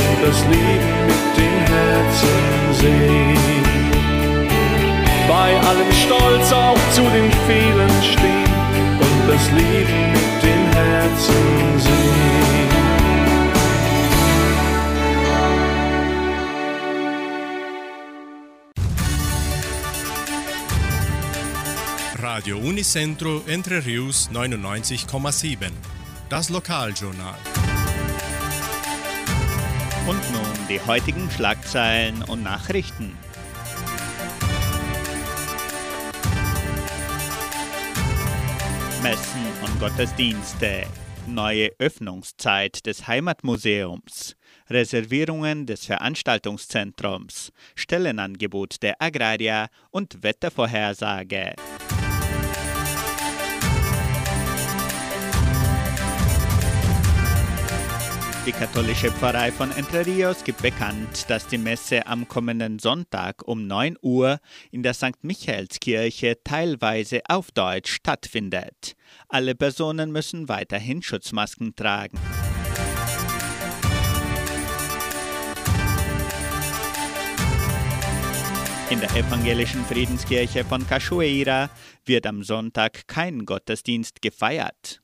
und 0.00 0.16
das 0.26 0.38
Leben 0.52 1.06
mit 1.06 1.24
dem 1.38 1.56
Herzen 1.72 2.74
sehen. 2.80 3.36
Bei 5.28 5.50
allem 5.68 5.92
Stolz 5.92 6.52
auch 6.52 6.78
zu 6.92 7.02
den 7.02 7.30
Fehlern 7.46 8.02
stehen 8.02 8.54
und 9.00 9.28
das 9.28 9.44
Leben 9.52 10.12
mit 10.12 10.42
dem 10.42 10.72
Herzen 10.72 11.80
sehen. 11.80 12.46
Radio 22.46 22.58
Unicentro 22.58 23.42
Entre 23.46 23.84
Rius 23.84 24.28
99,7. 24.32 25.70
Das 26.28 26.48
Lokaljournal. 26.50 27.55
Und 30.06 30.22
nun 30.32 30.68
die 30.68 30.80
heutigen 30.80 31.28
Schlagzeilen 31.32 32.22
und 32.22 32.44
Nachrichten. 32.44 33.18
Messen 39.02 39.46
und 39.64 39.80
Gottesdienste. 39.80 40.86
Neue 41.26 41.70
Öffnungszeit 41.80 42.86
des 42.86 43.08
Heimatmuseums. 43.08 44.36
Reservierungen 44.70 45.66
des 45.66 45.86
Veranstaltungszentrums. 45.86 47.52
Stellenangebot 47.74 48.82
der 48.84 49.02
Agraria 49.02 49.66
und 49.90 50.22
Wettervorhersage. 50.22 51.54
Die 58.46 58.52
katholische 58.52 59.10
Pfarrei 59.10 59.50
von 59.50 59.72
Entre 59.72 60.06
Rios 60.06 60.44
gibt 60.44 60.62
bekannt, 60.62 61.28
dass 61.28 61.48
die 61.48 61.58
Messe 61.58 62.06
am 62.06 62.28
kommenden 62.28 62.78
Sonntag 62.78 63.42
um 63.44 63.66
9 63.66 63.96
Uhr 64.02 64.38
in 64.70 64.84
der 64.84 64.94
St. 64.94 65.22
Michaelskirche 65.22 66.38
teilweise 66.44 67.22
auf 67.28 67.50
Deutsch 67.50 67.94
stattfindet. 67.94 68.94
Alle 69.28 69.56
Personen 69.56 70.12
müssen 70.12 70.48
weiterhin 70.48 71.02
Schutzmasken 71.02 71.74
tragen. 71.74 72.20
In 78.90 79.00
der 79.00 79.10
evangelischen 79.16 79.84
Friedenskirche 79.86 80.64
von 80.64 80.86
Cachoeira 80.86 81.68
wird 82.04 82.28
am 82.28 82.44
Sonntag 82.44 83.08
kein 83.08 83.44
Gottesdienst 83.44 84.22
gefeiert. 84.22 85.00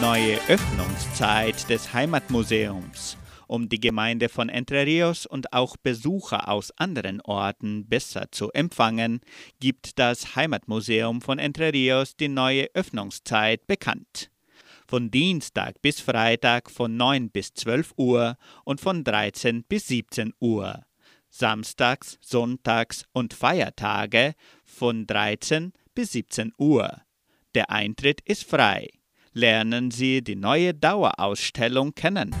Neue 0.00 0.38
Öffnungszeit 0.48 1.68
des 1.68 1.92
Heimatmuseums. 1.92 3.18
Um 3.46 3.68
die 3.68 3.80
Gemeinde 3.80 4.30
von 4.30 4.48
Entre 4.48 4.86
Rios 4.86 5.26
und 5.26 5.52
auch 5.52 5.76
Besucher 5.76 6.48
aus 6.48 6.70
anderen 6.78 7.20
Orten 7.20 7.86
besser 7.86 8.32
zu 8.32 8.50
empfangen, 8.52 9.20
gibt 9.60 9.98
das 9.98 10.36
Heimatmuseum 10.36 11.20
von 11.20 11.38
Entre 11.38 11.74
Rios 11.74 12.16
die 12.16 12.28
neue 12.28 12.68
Öffnungszeit 12.72 13.66
bekannt. 13.66 14.30
Von 14.88 15.10
Dienstag 15.10 15.82
bis 15.82 16.00
Freitag 16.00 16.70
von 16.70 16.96
9 16.96 17.30
bis 17.30 17.52
12 17.52 17.92
Uhr 17.98 18.38
und 18.64 18.80
von 18.80 19.04
13 19.04 19.64
bis 19.64 19.86
17 19.88 20.32
Uhr. 20.40 20.82
Samstags, 21.28 22.16
Sonntags 22.22 23.04
und 23.12 23.34
Feiertage 23.34 24.32
von 24.64 25.06
13 25.06 25.74
bis 25.94 26.12
17 26.12 26.54
Uhr. 26.56 27.02
Der 27.54 27.68
Eintritt 27.68 28.22
ist 28.22 28.48
frei 28.48 28.88
lernen 29.32 29.90
Sie 29.90 30.22
die 30.22 30.36
neue 30.36 30.74
Dauerausstellung 30.74 31.94
kennen. 31.94 32.34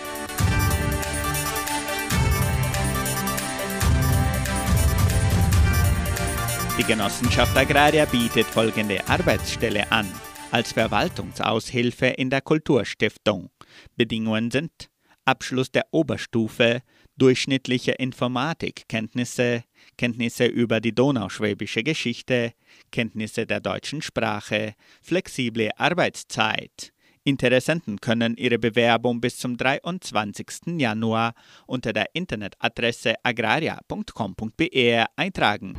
Die 6.79 6.85
Genossenschaft 6.85 7.57
Agraria 7.57 8.07
bietet 8.07 8.47
folgende 8.47 9.07
Arbeitsstelle 9.07 9.91
an 9.93 10.07
als 10.51 10.73
Verwaltungsaushilfe 10.73 12.07
in 12.07 12.29
der 12.29 12.41
Kulturstiftung. 12.41 13.51
Bedingungen 13.97 14.51
sind 14.51 14.91
Abschluss 15.25 15.71
der 15.71 15.87
Oberstufe, 15.93 16.83
durchschnittliche 17.17 17.93
Informatikkenntnisse, 17.93 19.65
Kenntnisse 19.97 20.47
über 20.47 20.81
die 20.81 20.95
donauschwäbische 20.95 21.83
Geschichte, 21.83 22.53
Kenntnisse 22.91 23.47
der 23.47 23.61
deutschen 23.61 24.03
Sprache, 24.03 24.75
flexible 25.01 25.71
Arbeitszeit. 25.77 26.93
Interessenten 27.25 28.01
können 28.01 28.37
ihre 28.37 28.59
Bewerbung 28.59 29.21
bis 29.21 29.39
zum 29.39 29.57
23. 29.57 30.79
Januar 30.79 31.35
unter 31.67 31.93
der 31.93 32.07
Internetadresse 32.15 33.15
agraria.com.br 33.23 35.07
eintragen. 35.17 35.75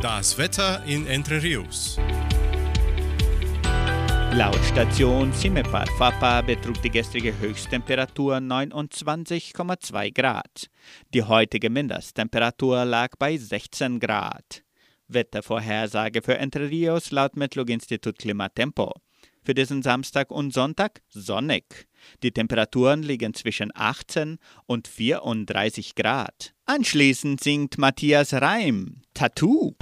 Das 0.00 0.38
Wetter 0.38 0.82
in 0.86 1.06
Entre 1.06 1.42
Rios. 1.42 1.98
Laut 4.32 4.64
Station 4.64 5.32
Simepar 5.32 5.88
Fapa 5.98 6.40
betrug 6.40 6.80
die 6.82 6.90
gestrige 6.90 7.36
Höchsttemperatur 7.36 8.36
29,2 8.36 10.14
Grad. 10.14 10.70
Die 11.12 11.24
heutige 11.24 11.68
Mindesttemperatur 11.68 12.84
lag 12.84 13.16
bei 13.18 13.36
16 13.36 13.98
Grad. 13.98 14.62
Wettervorhersage 15.08 16.22
für 16.22 16.38
Entre 16.38 16.70
Rios 16.70 17.10
laut 17.10 17.36
Metlog-Institut 17.36 18.20
Klimatempo. 18.20 18.92
Für 19.42 19.54
diesen 19.54 19.82
Samstag 19.82 20.30
und 20.30 20.54
Sonntag 20.54 21.02
sonnig. 21.08 21.88
Die 22.22 22.30
Temperaturen 22.30 23.02
liegen 23.02 23.34
zwischen 23.34 23.72
18 23.74 24.38
und 24.66 24.86
34 24.86 25.96
Grad. 25.96 26.54
Anschließend 26.66 27.42
singt 27.42 27.78
Matthias 27.78 28.32
Reim 28.32 29.02
Tattoo. 29.12 29.74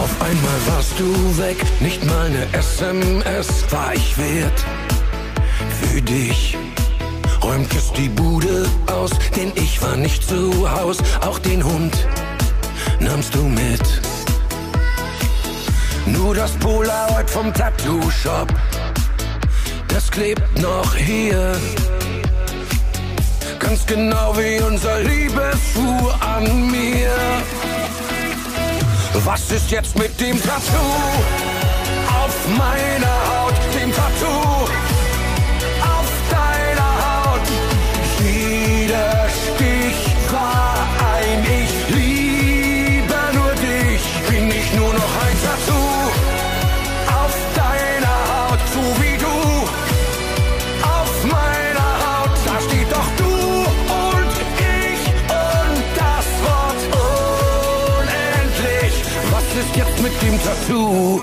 Auf 0.00 0.22
einmal 0.22 0.60
warst 0.68 0.98
du 0.98 1.36
weg, 1.36 1.58
nicht 1.80 2.02
mal 2.06 2.26
eine 2.26 2.46
SMS 2.54 3.48
war 3.70 3.92
ich 3.94 4.16
wert. 4.16 4.64
Für 5.82 6.00
dich 6.00 6.56
räumtest 7.42 7.98
die 7.98 8.08
Bude 8.08 8.66
aus, 8.90 9.10
denn 9.36 9.52
ich 9.56 9.82
war 9.82 9.96
nicht 9.96 10.26
zu 10.26 10.70
Haus. 10.70 10.96
Auch 11.20 11.38
den 11.38 11.62
Hund 11.62 11.92
nahmst 12.98 13.34
du 13.34 13.42
mit. 13.42 13.82
Nur 16.06 16.34
das 16.34 16.52
Polaroid 16.52 17.28
vom 17.28 17.52
Tattoo-Shop, 17.52 18.48
das 19.88 20.10
klebt 20.10 20.62
noch 20.62 20.94
hier. 20.94 21.54
Ganz 23.58 23.84
genau 23.84 24.34
wie 24.38 24.62
unser 24.62 25.00
Liebesfuhr 25.00 26.14
an 26.22 26.70
mir. 26.70 27.12
Was 29.12 29.50
ist 29.50 29.70
jetzt 29.70 29.98
mit 29.98 30.20
dem 30.20 30.40
Tattoo? 30.40 30.78
Auf 32.24 32.48
meiner 32.56 33.42
Haut, 33.42 33.54
dem 33.74 33.92
Tattoo. 33.92 34.59
Dem 60.22 60.38
Tattoo? 60.42 61.22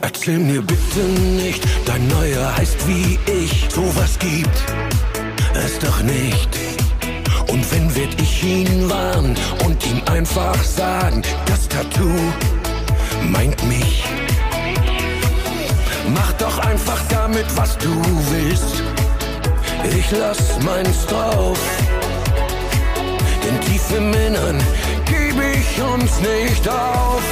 Erzähl 0.00 0.38
mir 0.38 0.62
bitte 0.62 1.00
nicht, 1.00 1.64
dein 1.86 2.06
neuer 2.08 2.56
heißt 2.56 2.86
wie 2.86 3.18
ich. 3.30 3.66
Sowas 3.70 4.18
gibt 4.18 4.64
es 5.54 5.78
doch 5.78 6.02
nicht. 6.02 6.48
Und 7.48 7.70
wenn 7.72 7.94
werd 7.94 8.20
ich 8.20 8.42
ihn 8.42 8.90
warnen 8.90 9.36
und 9.64 9.86
ihm 9.86 10.02
einfach 10.12 10.62
sagen, 10.62 11.22
das 11.46 11.68
Tattoo 11.68 12.18
meint 13.30 13.62
mich. 13.68 14.04
Mach 16.14 16.32
doch 16.34 16.58
einfach 16.58 17.00
damit, 17.08 17.46
was 17.56 17.78
du 17.78 17.90
willst. 18.30 18.82
Ich 19.96 20.10
lass 20.10 20.60
meins 20.64 21.06
drauf. 21.06 21.58
Denn 23.44 23.60
tief 23.60 23.82
im 23.96 24.12
Innern 24.12 24.58
geb 25.34 25.42
ich 25.54 25.82
uns 25.82 26.20
nicht 26.20 26.68
auf. 26.68 27.22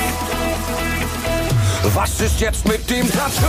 Was 1.95 2.21
ist 2.21 2.41
jetzt 2.41 2.67
mit 2.67 2.89
dem 2.89 3.11
Tattoo? 3.11 3.47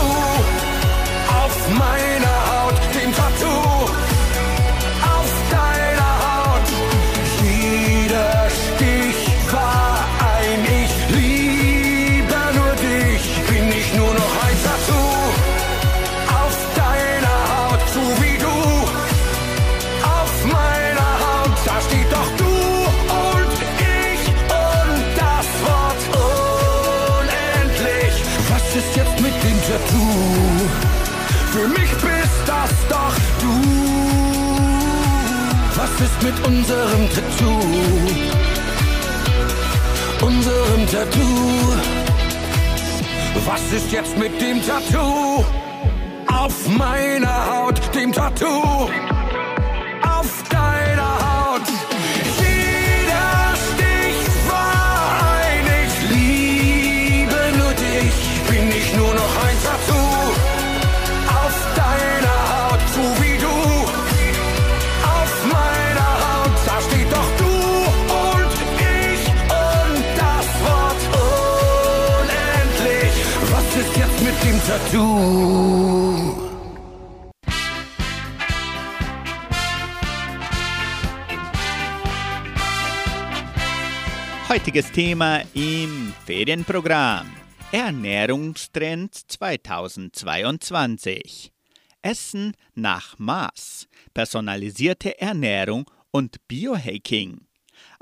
Auf 1.44 1.70
meiner 1.70 2.66
Haut, 2.66 2.80
dem 2.94 3.14
Tattoo. 3.14 3.83
Für 31.52 31.68
mich 31.68 31.92
bist 31.92 32.42
das 32.46 32.72
doch 32.90 33.16
du. 33.42 33.54
Was 35.76 35.92
ist 36.02 36.24
mit 36.24 36.48
unserem 36.48 37.10
Tattoo? 37.14 37.60
Unserem 40.26 40.88
Tattoo. 40.92 41.74
Was 43.46 43.62
ist 43.72 43.92
jetzt 43.92 44.18
mit 44.18 44.40
dem 44.42 44.62
Tattoo? 44.66 45.44
Auf 46.28 46.68
meiner 46.70 47.46
Haut, 47.46 47.80
dem 47.94 48.12
Tattoo. 48.12 48.90
Tattoo? 74.94 76.52
Heutiges 84.50 84.92
Thema 84.92 85.42
im 85.56 86.14
Ferienprogramm. 86.28 87.34
Ernährungstrends 87.72 89.26
2022. 89.30 91.52
Essen 92.04 92.54
nach 92.76 93.18
Maß, 93.18 93.88
personalisierte 94.14 95.20
Ernährung 95.20 95.90
und 96.12 96.48
Biohacking. 96.48 97.48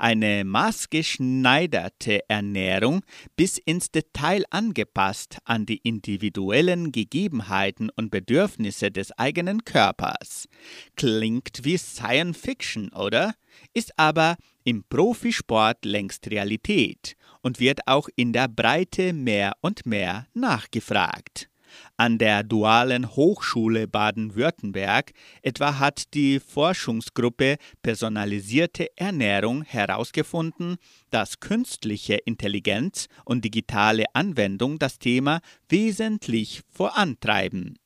Eine 0.02 0.42
maßgeschneiderte 0.42 2.28
Ernährung 2.28 3.04
bis 3.36 3.56
ins 3.58 3.92
Detail 3.92 4.42
angepasst 4.50 5.38
an 5.44 5.64
die 5.64 5.76
individuellen 5.76 6.90
Gegebenheiten 6.90 7.88
und 7.94 8.10
Bedürfnisse 8.10 8.90
des 8.90 9.12
eigenen 9.12 9.64
Körpers. 9.64 10.48
Klingt 10.96 11.60
wie 11.62 11.78
Science 11.78 12.36
Fiction, 12.36 12.88
oder? 12.88 13.36
Ist 13.74 13.96
aber 13.96 14.38
im 14.64 14.82
Profisport 14.82 15.84
längst 15.84 16.28
Realität 16.28 17.14
und 17.40 17.60
wird 17.60 17.86
auch 17.86 18.08
in 18.16 18.32
der 18.32 18.48
Breite 18.48 19.12
mehr 19.12 19.52
und 19.60 19.86
mehr 19.86 20.26
nachgefragt. 20.34 21.48
An 21.96 22.18
der 22.18 22.42
Dualen 22.42 23.14
Hochschule 23.14 23.88
Baden-Württemberg 23.88 25.12
etwa 25.42 25.78
hat 25.78 26.14
die 26.14 26.40
Forschungsgruppe 26.40 27.56
Personalisierte 27.82 28.88
Ernährung 28.96 29.62
herausgefunden, 29.62 30.76
dass 31.10 31.40
künstliche 31.40 32.14
Intelligenz 32.14 33.06
und 33.24 33.44
digitale 33.44 34.04
Anwendung 34.14 34.78
das 34.78 34.98
Thema 34.98 35.40
wesentlich 35.68 36.62
vorantreiben. 36.70 37.78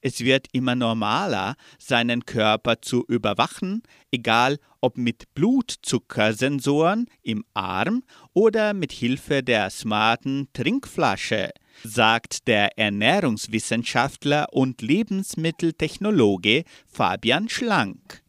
Es 0.00 0.20
wird 0.20 0.46
immer 0.52 0.74
normaler, 0.74 1.56
seinen 1.78 2.24
Körper 2.24 2.80
zu 2.80 3.04
überwachen, 3.06 3.82
egal 4.10 4.58
ob 4.80 4.96
mit 4.96 5.34
Blutzuckersensoren 5.34 7.06
im 7.22 7.44
Arm 7.54 8.02
oder 8.32 8.72
mit 8.74 8.92
Hilfe 8.92 9.42
der 9.42 9.70
smarten 9.70 10.48
Trinkflasche, 10.52 11.50
sagt 11.84 12.46
der 12.48 12.78
Ernährungswissenschaftler 12.78 14.52
und 14.52 14.82
Lebensmitteltechnologe 14.82 16.64
Fabian 16.86 17.48
Schlank. 17.48 18.22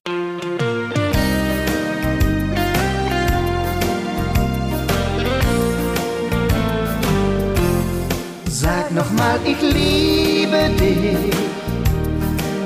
Sag 8.48 8.92
nochmal, 8.92 9.40
ich 9.44 9.60
liebe 9.62 10.70
dich. 10.80 11.36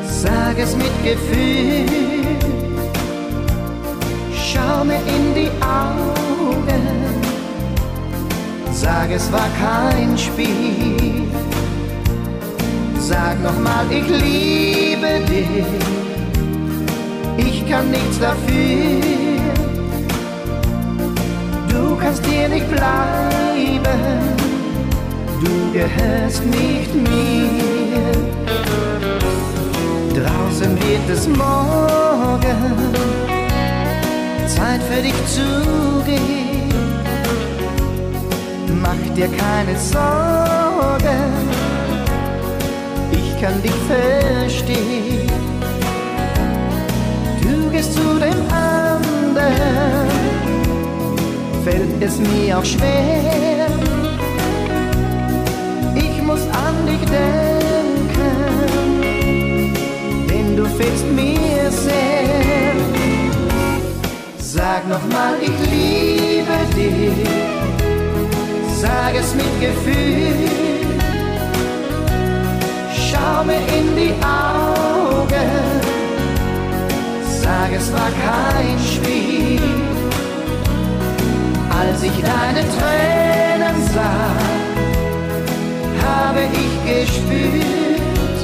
Sag 0.03 0.57
es 0.57 0.75
mit 0.75 0.91
Gefühl. 1.03 1.85
Schau 4.33 4.83
mir 4.83 4.99
in 5.07 5.35
die 5.35 5.51
Augen 5.61 7.24
Sag, 8.75 9.09
es 9.09 9.31
war 9.31 9.47
kein 9.57 10.17
Spiel. 10.17 11.29
Sag 12.99 13.41
nochmal, 13.41 13.85
ich 13.89 14.05
liebe 14.05 15.21
dich. 15.29 15.65
Ich 17.37 17.69
kann 17.69 17.89
nichts 17.89 18.19
dafür. 18.19 19.01
Du 21.69 21.95
kannst 21.95 22.25
hier 22.25 22.49
nicht 22.49 22.69
bleiben. 22.69 24.01
Du 25.41 25.71
gehörst 25.71 26.45
nicht 26.45 26.93
mir. 26.93 28.11
Draußen 30.13 30.75
wird 30.75 31.09
es 31.09 31.27
morgen. 31.29 32.57
Zeit 34.47 34.81
für 34.83 35.01
dich 35.01 35.15
zu 35.27 36.03
gehen. 36.05 36.54
Mach 38.81 39.15
dir 39.15 39.27
keine 39.27 39.77
Sorgen, 39.77 41.33
ich 43.11 43.41
kann 43.41 43.61
dich 43.61 43.79
verstehen. 43.87 45.29
Du 47.41 47.69
gehst 47.71 47.93
zu 47.93 48.19
dem 48.19 48.41
anderen, 48.51 50.09
fällt 51.63 52.01
es 52.01 52.19
mir 52.19 52.57
auch 52.57 52.65
schwer. 52.65 53.67
Ich 55.95 56.21
muss 56.21 56.41
an 56.67 56.85
dich 56.85 57.05
denken, 57.09 58.33
denn 60.29 60.55
du 60.57 60.65
fehlst 60.65 61.05
mir 61.15 61.71
sehr. 61.71 62.75
Sag 64.37 64.87
nochmal, 64.87 65.35
ich 65.41 65.57
liebe 65.71 66.57
dich. 66.75 67.64
Sag 68.85 69.15
es 69.15 69.33
mit 69.33 69.53
Gefühl. 69.59 70.49
Schau 72.93 73.43
mir 73.43 73.63
in 73.77 73.87
die 73.95 74.13
Augen. 74.23 75.51
Sag, 77.41 77.71
es 77.79 77.91
war 77.91 78.11
kein 78.27 78.77
Spiel. 78.93 79.61
Als 81.79 82.03
ich 82.03 82.17
deine 82.31 82.63
Tränen 82.75 83.77
sah, 83.93 84.35
habe 86.07 86.41
ich 86.61 86.73
gespürt, 86.91 88.37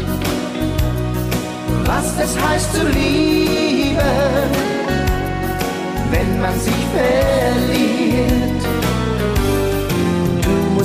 was 1.85 2.07
es 2.25 2.33
heißt 2.43 2.73
zu 2.73 2.83
lieben 2.87 3.71
wenn 6.11 6.41
man 6.41 6.59
sich 6.59 6.83
verliert. 6.93 8.61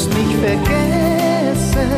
Musst 0.06 0.18
mich 0.18 0.36
vergessen, 0.36 1.88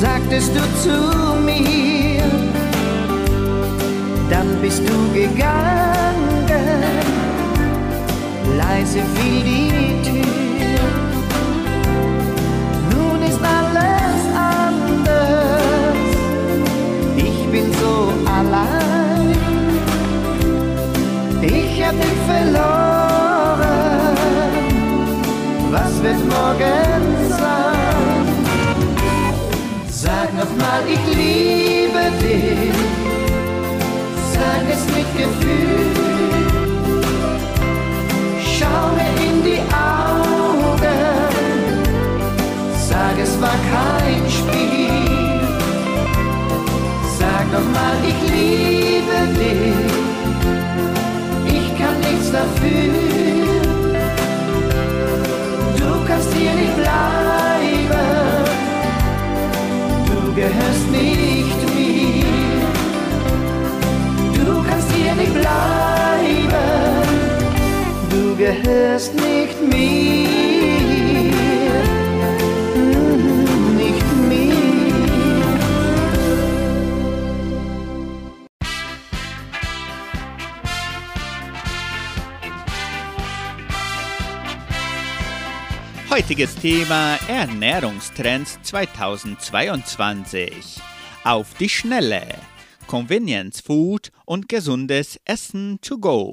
sagtest 0.00 0.52
du 0.54 0.62
zu 0.82 0.96
mir. 1.44 2.22
Dann 4.30 4.48
bist 4.62 4.82
du 4.88 5.12
gegangen, 5.12 6.46
leise 8.56 9.00
fiel 9.14 9.42
die 9.42 10.02
Tür. 10.02 10.80
Nun 12.90 13.22
ist 13.22 13.40
alles 13.42 14.20
anders, 14.34 15.62
ich 17.16 17.46
bin 17.50 17.66
so 17.82 18.12
allein. 18.30 19.36
Ich 21.42 21.84
hab 21.84 21.92
dich 21.92 22.20
verloren, 22.26 22.73
wird 26.04 26.22
morgen 26.36 27.02
sein? 27.30 28.26
Sag 29.88 30.28
nochmal, 30.40 30.82
ich 30.94 31.04
liebe 31.16 32.04
dich, 32.22 32.76
sag 34.34 34.64
es 34.74 34.82
mit 34.94 35.08
Gefühl. 35.20 35.92
Schau 38.52 38.82
mir 38.98 39.12
in 39.28 39.36
die 39.48 39.62
Augen, 39.72 41.00
sag 42.88 43.16
es 43.26 43.40
war 43.40 43.58
kein 43.72 44.24
Spiel. 44.38 45.40
Sag 47.18 47.44
nochmal, 47.56 47.96
ich 48.10 48.20
liebe 48.30 49.18
dich 49.38 50.04
nichts 52.00 52.30
dafür. 52.32 53.43
Kannst 56.14 56.32
hier 56.34 56.54
nicht 56.54 56.76
bleiben, 56.76 58.06
du 60.06 60.32
gehörst 60.32 60.88
nicht 60.92 61.74
mir. 61.74 62.24
Du 64.32 64.62
kannst 64.62 64.92
hier 64.92 65.14
nicht 65.16 65.34
bleiben, 65.34 66.54
du 68.10 68.36
gehörst 68.36 69.12
nicht 69.14 69.60
mir. 69.60 70.13
Heutiges 86.24 86.54
Thema 86.54 87.18
Ernährungstrends 87.28 88.58
2022. 88.62 90.80
Auf 91.22 91.52
die 91.58 91.68
Schnelle. 91.68 92.26
Convenience 92.86 93.60
Food 93.60 94.10
und 94.24 94.48
gesundes 94.48 95.20
Essen 95.26 95.78
to 95.82 95.98
go. 95.98 96.32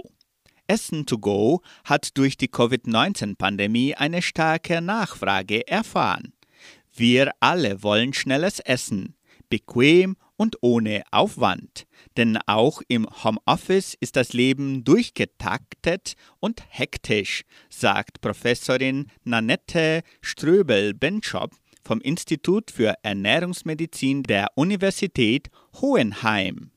Essen 0.65 1.05
to 1.05 1.17
go 1.17 1.61
hat 1.83 2.17
durch 2.17 2.37
die 2.37 2.47
Covid-19-Pandemie 2.47 3.95
eine 3.95 4.21
starke 4.21 4.79
Nachfrage 4.79 5.67
erfahren. 5.67 6.31
Wir 6.95 7.33
alle 7.41 7.83
wollen 7.83 8.13
schnelles 8.13 8.61
Essen, 8.61 9.17
bequem 9.49 10.15
und 10.37 10.55
ohne 10.61 11.03
Aufwand. 11.11 11.85
Denn 12.21 12.37
auch 12.45 12.83
im 12.87 13.07
Homeoffice 13.23 13.97
ist 13.99 14.15
das 14.15 14.33
Leben 14.33 14.83
durchgetaktet 14.83 16.13
und 16.39 16.61
hektisch, 16.69 17.45
sagt 17.71 18.21
Professorin 18.21 19.07
Nanette 19.23 20.03
Ströbel-Benschop 20.21 21.49
vom 21.83 21.99
Institut 21.99 22.69
für 22.69 22.93
Ernährungsmedizin 23.01 24.21
der 24.21 24.49
Universität 24.53 25.49
Hohenheim. 25.81 26.69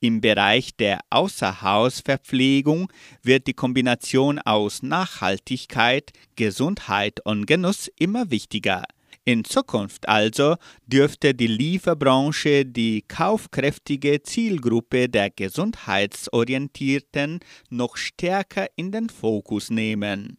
Im 0.00 0.22
Bereich 0.22 0.74
der 0.76 1.00
Außerhausverpflegung 1.10 2.90
wird 3.22 3.48
die 3.48 3.52
Kombination 3.52 4.38
aus 4.38 4.82
Nachhaltigkeit, 4.82 6.12
Gesundheit 6.36 7.20
und 7.26 7.44
Genuss 7.44 7.90
immer 7.98 8.30
wichtiger. 8.30 8.84
In 9.28 9.42
Zukunft 9.42 10.08
also 10.08 10.54
dürfte 10.86 11.34
die 11.34 11.48
Lieferbranche 11.48 12.64
die 12.64 13.02
kaufkräftige 13.02 14.22
Zielgruppe 14.22 15.08
der 15.08 15.30
Gesundheitsorientierten 15.30 17.40
noch 17.68 17.96
stärker 17.96 18.68
in 18.76 18.92
den 18.92 19.08
Fokus 19.08 19.68
nehmen. 19.68 20.38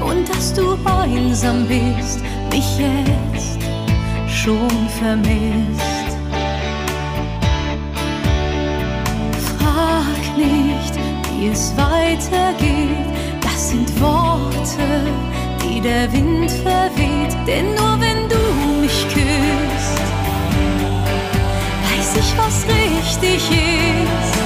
und 0.00 0.28
dass 0.28 0.52
du 0.54 0.76
einsam 0.84 1.66
bist, 1.66 2.20
mich 2.52 2.78
jetzt 2.78 3.58
schon 4.28 4.70
vermisst. 4.98 6.10
Frag 9.58 10.36
nicht, 10.36 10.94
wie 11.30 11.48
es 11.48 11.74
weitergeht, 11.76 13.06
das 13.40 13.70
sind 13.70 14.00
Worte, 14.00 14.86
die 15.62 15.80
der 15.80 16.12
Wind 16.12 16.50
verweht, 16.50 17.36
denn 17.46 17.74
nur 17.74 18.00
wenn 18.00 18.28
du 18.28 18.80
mich 18.80 19.06
küsst, 19.08 20.00
weiß 21.84 22.16
ich, 22.16 22.34
was 22.38 22.64
richtig 22.66 23.50
ist. 23.50 24.36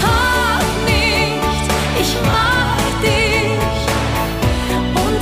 Frag 0.00 0.64
nicht, 0.86 1.64
ich 2.00 2.14
weiß, 2.16 2.49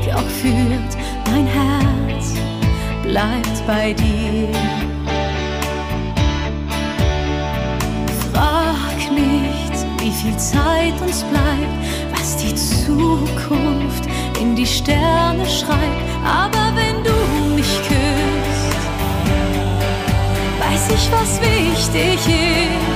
Weg 0.00 0.14
auch 0.14 0.28
führt, 0.40 0.96
mein 1.30 1.46
Herz 1.46 2.34
bleibt 3.02 3.66
bei 3.66 3.92
dir. 3.92 4.48
Frag 8.32 9.12
nicht, 9.12 9.86
wie 10.00 10.10
viel 10.10 10.36
Zeit 10.36 11.00
uns 11.00 11.22
bleibt, 11.24 12.18
was 12.18 12.36
die 12.36 12.54
Zukunft 12.54 14.04
in 14.40 14.54
die 14.56 14.66
Sterne 14.66 15.44
schreibt, 15.46 15.80
aber 16.24 16.72
wenn 16.76 17.02
du 17.04 17.54
mich 17.54 17.80
küsst, 17.82 18.76
weiß 20.60 20.94
ich, 20.94 21.12
was 21.12 21.40
wichtig 21.40 22.18
ist. 22.26 22.89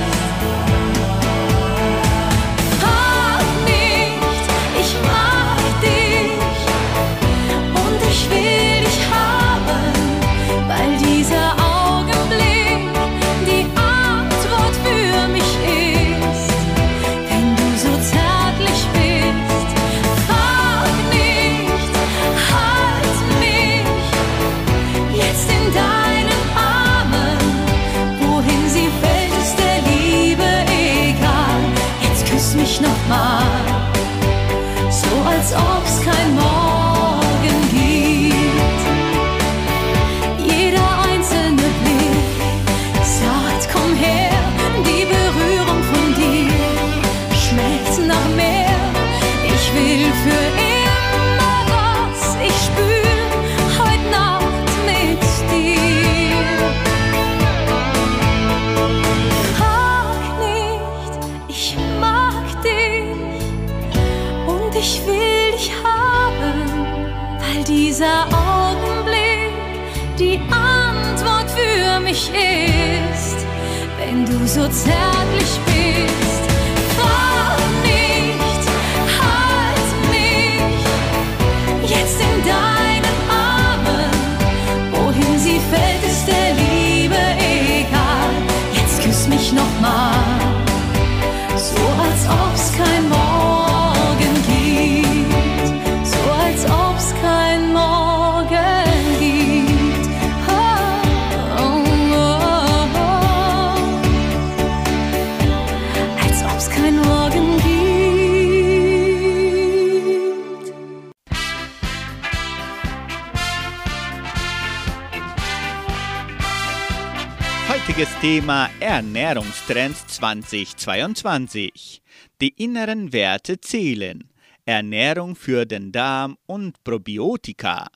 Ernährungstrends 118.95 120.07
2022. 120.07 122.01
Die 122.39 122.47
inneren 122.47 123.11
Werte 123.11 123.59
zählen. 123.59 124.31
Ernährung 124.63 125.35
für 125.35 125.65
den 125.65 125.91
Darm 125.91 126.37
und 126.45 126.81
Probiotika. 126.85 127.89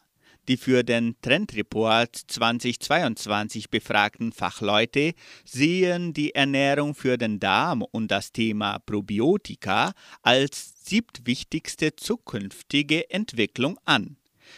Die 0.50 0.58
für 0.58 0.84
den 0.84 1.16
Trendreport 1.22 2.18
2022 2.18 3.70
befragten 3.70 4.34
Fachleute 4.34 5.14
sehen 5.46 6.12
die 6.12 6.36
Ernährung 6.36 6.94
für 6.94 7.18
den 7.18 7.40
Darm 7.40 7.82
und 7.82 8.12
das 8.12 8.34
Thema 8.34 8.80
Probiotika 8.80 9.94
als 10.22 10.84
siebtwichtigste 10.84 11.96
zukünftige 11.96 13.10
Entwicklung 13.10 13.80
an. 13.86 14.18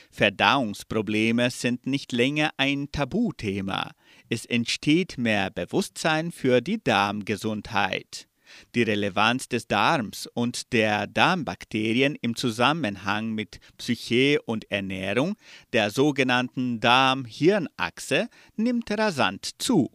Verdauungsprobleme 0.09 1.51
sind 1.51 1.85
nicht 1.85 2.11
länger 2.11 2.49
ein 2.57 2.91
Tabuthema. 2.91 3.91
Es 4.33 4.45
entsteht 4.45 5.17
mehr 5.17 5.49
Bewusstsein 5.49 6.31
für 6.31 6.61
die 6.61 6.81
Darmgesundheit. 6.81 8.29
Die 8.75 8.83
Relevanz 8.83 9.49
des 9.49 9.67
Darms 9.67 10.25
und 10.25 10.71
der 10.71 11.05
Darmbakterien 11.07 12.15
im 12.15 12.37
Zusammenhang 12.37 13.31
mit 13.33 13.59
Psyche 13.77 14.41
und 14.43 14.71
Ernährung, 14.71 15.35
der 15.73 15.89
sogenannten 15.91 16.79
Darm-Hirn-Achse, 16.79 18.29
nimmt 18.55 18.89
rasant 18.91 19.49
zu. 19.57 19.91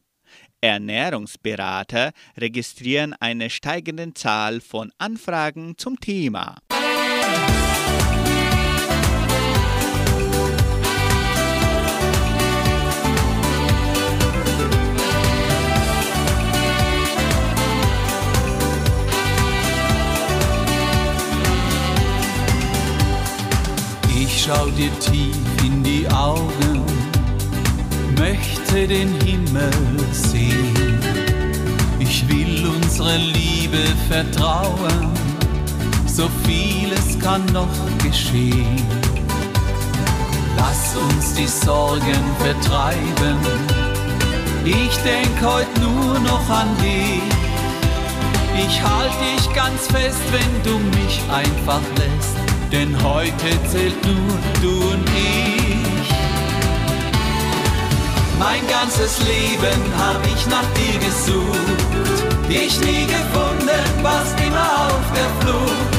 Ernährungsberater 0.61 2.13
registrieren 2.37 3.15
eine 3.15 3.49
steigende 3.49 4.13
Zahl 4.13 4.61
von 4.61 4.93
Anfragen 4.99 5.79
zum 5.79 5.99
Thema. 5.99 6.59
Ich 24.37 24.43
schau 24.43 24.67
dir 24.67 24.91
tief 25.01 25.35
in 25.65 25.83
die 25.83 26.07
Augen, 26.11 26.85
möchte 28.19 28.87
den 28.87 29.19
Himmel 29.23 29.71
sehen. 30.13 31.01
Ich 31.99 32.29
will 32.29 32.67
unsere 32.67 33.17
Liebe 33.17 33.83
vertrauen, 34.11 35.09
so 36.07 36.29
vieles 36.45 37.19
kann 37.19 37.47
noch 37.47 37.77
geschehen. 38.05 38.83
Lass 40.55 40.95
uns 40.97 41.33
die 41.33 41.47
Sorgen 41.47 42.23
vertreiben, 42.39 43.39
ich 44.67 44.95
denk 44.99 45.43
heut 45.43 45.81
nur 45.81 46.21
noch 46.21 46.51
an 46.51 46.69
dich. 46.83 47.23
Ich 48.69 48.83
halt 48.83 49.13
dich 49.19 49.51
ganz 49.55 49.87
fest, 49.87 50.21
wenn 50.31 50.63
du 50.63 50.79
mich 50.99 51.23
einfach 51.31 51.81
lässt, 51.97 52.37
denn 52.73 52.97
heute 53.03 53.49
zählt 53.71 54.05
nur 54.05 54.39
du 54.63 54.91
und 54.93 55.09
ich. 55.09 56.11
Mein 58.39 58.67
ganzes 58.69 59.19
Leben 59.21 59.81
hab 59.99 60.21
ich 60.27 60.47
nach 60.47 60.69
dir 60.75 60.99
gesucht, 60.99 61.81
dich 62.49 62.79
nie 62.81 63.07
gefunden, 63.07 63.83
warst 64.03 64.39
immer 64.41 64.89
auf 64.89 65.07
der 65.15 65.31
Flucht. 65.41 65.97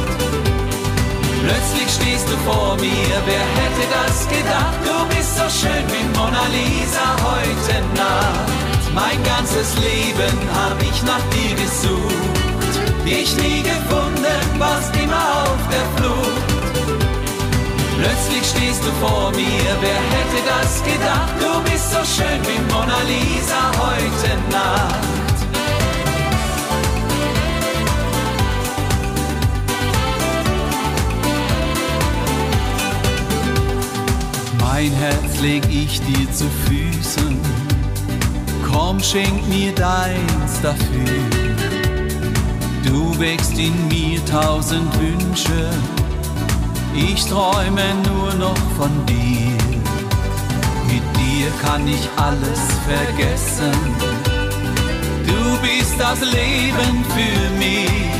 Plötzlich 1.44 1.90
stehst 1.96 2.28
du 2.28 2.38
vor 2.50 2.76
mir, 2.76 3.16
wer 3.26 3.46
hätte 3.58 3.86
das 3.98 4.28
gedacht? 4.28 4.78
Du 4.84 5.16
bist 5.16 5.36
so 5.38 5.48
schön 5.50 5.84
wie 5.88 6.18
Mona 6.18 6.46
Lisa 6.52 7.08
heute 7.24 7.82
Nacht. 7.96 8.58
Mein 8.94 9.22
ganzes 9.24 9.76
Leben 9.76 10.38
hab 10.54 10.82
ich 10.82 11.04
nach 11.04 11.24
dir 11.32 11.56
gesucht, 11.56 13.06
dich 13.06 13.36
nie 13.38 13.67
stehst 18.78 18.86
du 18.86 19.06
vor 19.06 19.32
mir, 19.32 19.78
wer 19.82 20.02
hätte 20.14 20.40
das 20.46 20.84
gedacht? 20.84 21.34
Du 21.40 21.70
bist 21.70 21.92
so 21.92 21.98
schön 21.98 22.40
wie 22.44 22.74
Mona 22.74 23.02
Lisa 23.08 23.72
heute 23.80 24.38
Nacht. 24.52 24.96
Mein 34.60 34.92
Herz 34.92 35.42
leg 35.42 35.64
ich 35.70 36.00
dir 36.02 36.32
zu 36.32 36.46
Füßen, 36.68 37.40
komm, 38.72 39.02
schenk 39.02 39.48
mir 39.48 39.74
deins 39.74 40.62
dafür. 40.62 41.18
Du 42.84 43.20
wächst 43.20 43.58
in 43.58 43.88
mir 43.88 44.24
tausend 44.26 44.88
Wünsche, 45.00 45.72
ich 46.96 47.26
träume 47.26 47.84
nur 48.06 48.34
noch 48.36 48.58
von 48.78 49.06
dir. 49.06 49.58
Mit 50.88 51.04
dir 51.18 51.52
kann 51.62 51.88
ich 51.88 52.08
alles 52.18 52.62
vergessen. 52.88 53.74
Du 55.28 55.58
bist 55.62 56.00
das 56.00 56.20
Leben 56.22 57.06
für 57.16 57.50
mich. 57.58 58.18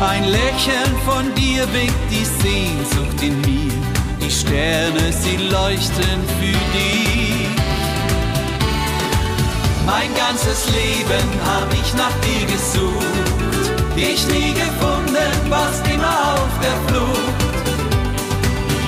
Ein 0.00 0.24
Lächeln 0.24 0.94
von 1.04 1.34
dir 1.34 1.62
weckt 1.72 2.10
die 2.10 2.24
Sehnsucht 2.24 3.22
in 3.22 3.40
mir. 3.40 3.72
Die 4.20 4.30
Sterne, 4.30 5.12
sie 5.12 5.36
leuchten 5.36 6.20
für 6.38 6.58
dich. 6.76 7.48
Mein 9.86 10.14
ganzes 10.14 10.66
Leben 10.70 11.28
hab 11.46 11.72
ich 11.72 11.94
nach 11.94 12.12
dir 12.20 12.46
gesucht. 12.46 13.38
Dich 13.96 14.26
nie 14.28 14.52
gefunden, 14.52 15.50
warst 15.50 15.82
immer 15.88 16.34
auf 16.34 16.60
der 16.62 16.76
Flucht. 16.86 17.37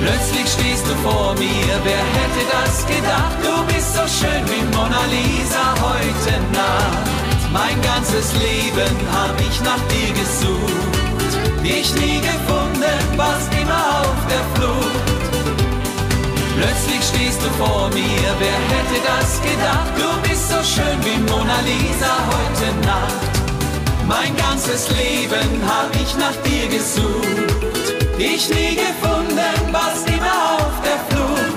Plötzlich 0.01 0.49
stehst 0.49 0.87
du 0.87 0.95
vor 1.07 1.35
mir, 1.35 1.75
wer 1.85 2.05
hätte 2.17 2.43
das 2.51 2.87
gedacht? 2.87 3.37
Du 3.45 3.55
bist 3.73 3.95
so 3.95 4.05
schön 4.09 4.43
wie 4.49 4.65
Mona 4.75 5.05
Lisa 5.13 5.65
heute 5.77 6.41
Nacht. 6.57 7.07
Mein 7.53 7.77
ganzes 7.83 8.33
Leben 8.35 8.97
hab 9.13 9.39
ich 9.39 9.61
nach 9.61 9.83
dir 9.93 10.11
gesucht. 10.17 10.91
Dich 11.63 11.93
nie 11.97 12.21
gefunden, 12.21 12.97
warst 13.17 13.53
immer 13.53 14.01
auf 14.01 14.21
der 14.33 14.45
Flucht. 14.55 15.21
Plötzlich 16.57 17.03
stehst 17.05 17.41
du 17.43 17.51
vor 17.63 17.91
mir, 17.93 18.29
wer 18.39 18.59
hätte 18.73 18.99
das 19.05 19.41
gedacht? 19.43 19.93
Du 20.01 20.29
bist 20.29 20.49
so 20.49 20.61
schön 20.65 20.99
wie 21.05 21.19
Mona 21.31 21.61
Lisa 21.61 22.15
heute 22.33 22.87
Nacht. 22.87 23.33
Mein 24.09 24.35
ganzes 24.37 24.89
Leben 24.97 25.61
hab 25.69 25.95
ich 25.95 26.17
nach 26.17 26.37
dir 26.43 26.69
gesucht. 26.69 27.70
Dich 28.21 28.51
nie 28.51 28.77
gefunden, 28.77 29.73
warst 29.73 30.07
immer 30.07 30.59
auf 30.59 30.75
der 30.85 30.99
Flucht. 31.09 31.57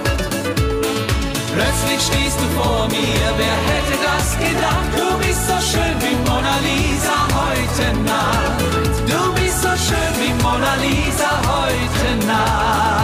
Plötzlich 1.54 2.02
stehst 2.02 2.40
du 2.40 2.62
vor 2.62 2.88
mir, 2.88 3.26
wer 3.36 3.58
hätte 3.68 3.96
das 4.02 4.38
gedacht? 4.40 4.90
Du 4.96 5.18
bist 5.18 5.46
so 5.46 5.56
schön 5.60 5.96
wie 6.00 6.16
Mona 6.30 6.56
Lisa 6.64 7.18
heute 7.36 8.00
Nacht. 8.04 8.64
Du 9.06 9.34
bist 9.34 9.62
so 9.62 9.68
schön 9.68 10.14
wie 10.22 10.34
Mona 10.42 10.76
Lisa 10.76 11.32
heute 11.52 12.26
Nacht. 12.28 13.03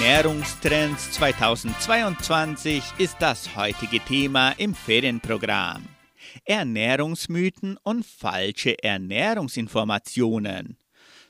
Ernährungstrends 0.00 1.10
2022 1.12 2.82
ist 2.96 3.16
das 3.20 3.54
heutige 3.54 4.00
Thema 4.00 4.52
im 4.52 4.74
Ferienprogramm. 4.74 5.84
Ernährungsmythen 6.46 7.76
und 7.82 8.06
falsche 8.06 8.82
Ernährungsinformationen. 8.82 10.78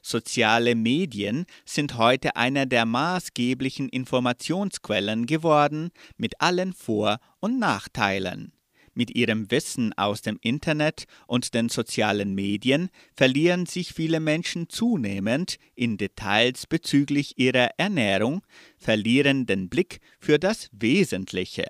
Soziale 0.03 0.77
Medien 0.77 1.47
sind 1.65 1.99
heute 1.99 2.37
einer 2.37 2.65
der 2.65 2.87
maßgeblichen 2.87 3.89
Informationsquellen 3.89 5.27
geworden, 5.27 5.91
mit 6.17 6.41
allen 6.41 6.73
Vor- 6.73 7.19
und 7.41 7.59
Nachteilen. 7.59 8.53
Mit 8.93 9.15
ihrem 9.15 9.51
Wissen 9.51 9.93
aus 9.97 10.21
dem 10.21 10.39
Internet 10.43 11.05
und 11.27 11.55
den 11.55 11.69
sozialen 11.69 12.35
Medien 12.35 12.91
verlieren 13.15 13.67
sich 13.67 13.93
viele 13.93 14.19
Menschen 14.19 14.69
zunehmend 14.69 15.57
in 15.75 15.97
Details 15.97 16.67
bezüglich 16.67 17.39
ihrer 17.39 17.71
Ernährung, 17.77 18.43
verlieren 18.79 19.47
den 19.47 19.69
Blick 19.69 20.01
für 20.19 20.39
das 20.39 20.69
Wesentliche. 20.73 21.67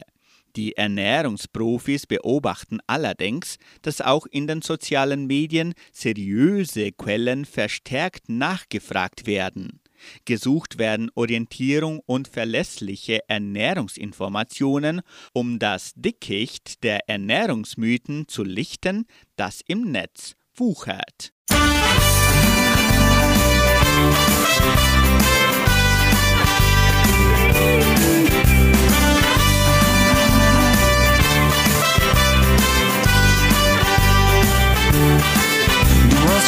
Die 0.56 0.76
Ernährungsprofis 0.76 2.06
beobachten 2.06 2.80
allerdings, 2.86 3.58
dass 3.82 4.00
auch 4.00 4.26
in 4.26 4.46
den 4.46 4.62
sozialen 4.62 5.26
Medien 5.26 5.74
seriöse 5.92 6.90
Quellen 6.90 7.44
verstärkt 7.44 8.28
nachgefragt 8.28 9.26
werden. 9.26 9.80
Gesucht 10.24 10.78
werden 10.78 11.10
Orientierung 11.14 12.00
und 12.06 12.28
verlässliche 12.28 13.20
Ernährungsinformationen, 13.28 15.02
um 15.32 15.58
das 15.58 15.92
Dickicht 15.94 16.82
der 16.82 17.08
Ernährungsmythen 17.08 18.28
zu 18.28 18.44
lichten, 18.44 19.06
das 19.36 19.60
im 19.66 19.90
Netz 19.90 20.34
wuchert. 20.54 21.32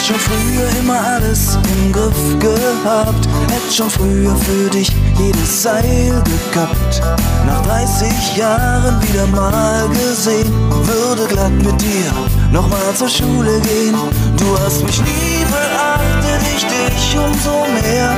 Hast 0.03 0.09
schon 0.09 0.18
früher 0.18 0.68
immer 0.80 1.00
alles 1.00 1.59
im 1.76 1.92
Griff 1.92 2.38
gehabt. 2.38 3.28
Hätt 3.50 3.72
schon 3.72 3.90
früher 3.90 4.34
für 4.36 4.70
dich 4.70 4.90
jedes 5.18 5.62
Seil 5.62 6.22
gekappt. 6.24 7.03
Nach 7.46 7.62
30 7.62 8.36
Jahren 8.36 9.00
wieder 9.03 9.26
mal 9.28 9.88
gesehen, 9.88 10.53
würde 10.70 11.26
glatt 11.26 11.53
mit 11.53 11.80
dir 11.80 12.11
nochmal 12.50 12.94
zur 12.94 13.09
Schule 13.09 13.61
gehen. 13.61 13.94
Du 14.36 14.59
hast 14.64 14.82
mich 14.84 15.00
nie 15.03 15.44
beachtet, 15.50 16.42
ich 16.57 16.64
dich 16.64 17.16
umso 17.16 17.66
mehr. 17.82 18.11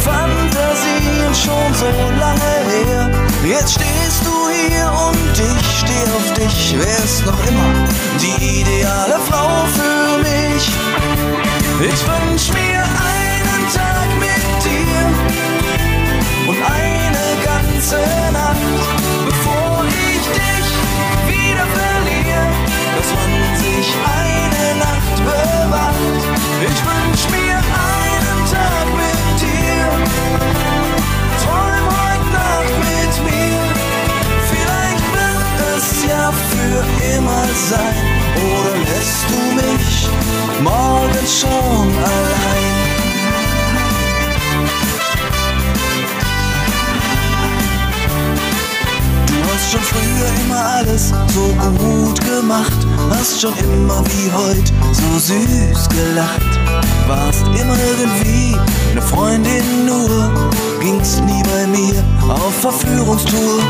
Fantasien 0.00 1.34
schon 1.34 1.74
so 1.74 1.90
lange 2.18 2.52
her. 2.70 3.10
Jetzt 3.44 3.74
stehst 3.74 4.24
du 4.24 4.48
hier 4.48 4.90
und 5.08 5.32
ich 5.32 5.78
steh 5.78 6.04
auf 6.16 6.32
dich. 6.34 6.76
Wärst 6.78 7.26
noch 7.26 7.38
immer 7.46 7.88
die 8.20 8.60
ideale 8.60 9.18
Frau 9.28 9.66
für 9.74 10.18
mich. 10.22 10.85
Ich 11.78 12.06
wünsch 12.06 12.52
mir 12.54 12.82
einen 12.82 13.15
hast 53.36 53.42
schon 53.42 53.72
immer 53.72 54.02
wie 54.06 54.32
heute 54.32 54.72
so 54.92 55.18
süß 55.18 55.88
gelacht. 55.88 56.40
Warst 57.06 57.44
immer 57.60 57.76
irgendwie 57.76 58.56
eine 58.92 59.02
Freundin 59.02 59.86
nur, 59.86 60.50
gingst 60.80 61.22
nie 61.24 61.42
bei 61.42 61.66
mir 61.66 62.02
auf 62.28 62.54
Verführungstour. 62.60 63.60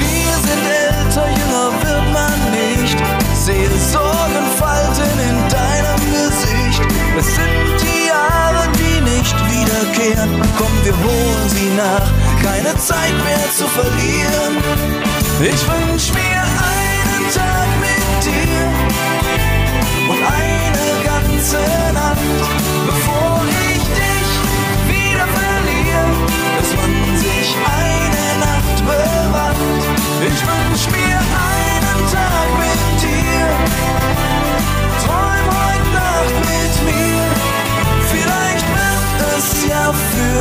Wir 0.00 0.32
sind 0.46 0.64
älter, 0.66 1.28
jünger 1.28 1.70
wird 1.82 2.12
man 2.12 2.38
nicht, 2.50 2.98
sehe 3.34 3.70
Sorgenfalten 3.92 5.12
in 5.28 5.36
deinem 5.48 6.00
Gesicht. 6.10 6.82
Es 7.18 7.26
sind 7.26 7.76
die 7.82 8.08
Jahre, 8.08 8.66
die 8.74 9.00
nicht 9.00 9.36
wiederkehren. 9.50 10.42
Komm, 10.58 10.72
wir 10.82 10.96
holen 11.04 11.48
sie 11.48 11.70
nach, 11.76 12.10
keine 12.42 12.76
Zeit 12.78 13.14
mehr 13.24 13.46
zu 13.56 13.66
verlieren. 13.68 14.56
Ich 15.40 15.62
wünsch 15.68 16.12
mir 16.14 16.42
einen 16.42 16.75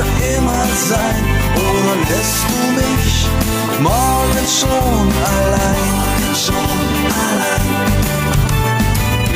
für 0.06 0.38
immer 0.38 0.66
sein, 0.90 1.24
oder 1.56 1.96
lässt 2.10 2.44
du 2.50 2.58
mich 2.80 3.28
morgen 3.82 4.46
schon 4.60 5.08
allein, 5.34 6.36
schon 6.36 6.80
allein. 7.22 7.70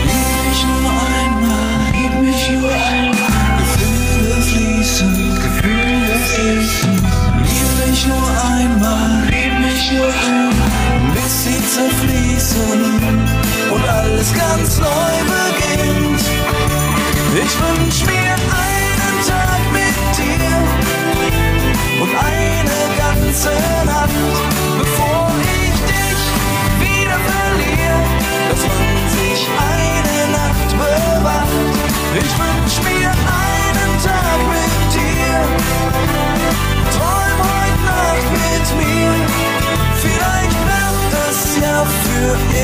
Lieb 0.08 0.38
mich 0.46 0.62
nur 0.72 0.92
einmal, 1.20 1.76
lieb 1.94 2.14
mich 2.22 2.50
nur 2.52 2.72
einmal. 2.72 3.58
Gefühle 3.60 4.42
fließen, 4.42 5.14
Gefühle 5.36 6.16
fließen. 6.30 6.96
Lieb 7.44 7.88
mich 7.88 8.08
nur 8.08 8.30
einmal, 8.58 9.24
lieb 9.30 9.60
mich 9.60 9.92
nur 9.92 10.08
einmal. 10.08 11.14
Bis 11.14 11.44
sie 11.44 11.62
zerfließen 11.74 12.99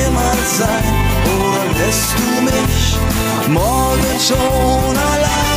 immer 0.06 0.34
sein, 0.58 0.94
oder 1.26 1.64
lässt 1.86 2.10
du 2.18 2.42
mich 2.42 2.98
morgen 3.48 4.20
schon 4.20 4.98
allein? 4.98 5.56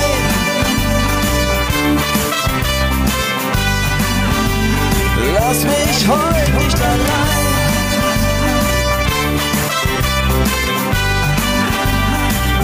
Lass 5.34 5.64
mich 5.64 6.08
heute 6.08 6.52
nicht 6.52 6.80
allein. 6.80 7.48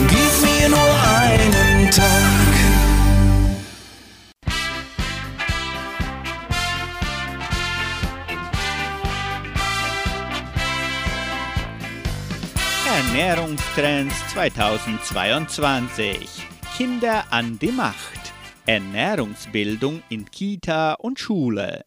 Gib 0.06 0.32
mir 0.42 0.68
nur 0.68 0.94
einen 1.18 1.90
Tag. 1.90 2.23
Ernährungstrends 13.24 14.14
2022. 14.34 16.28
Kinder 16.76 17.24
an 17.32 17.58
die 17.58 17.72
Macht. 17.72 18.34
Ernährungsbildung 18.66 20.02
in 20.10 20.30
Kita 20.30 20.92
und 20.92 21.18
Schule. 21.18 21.84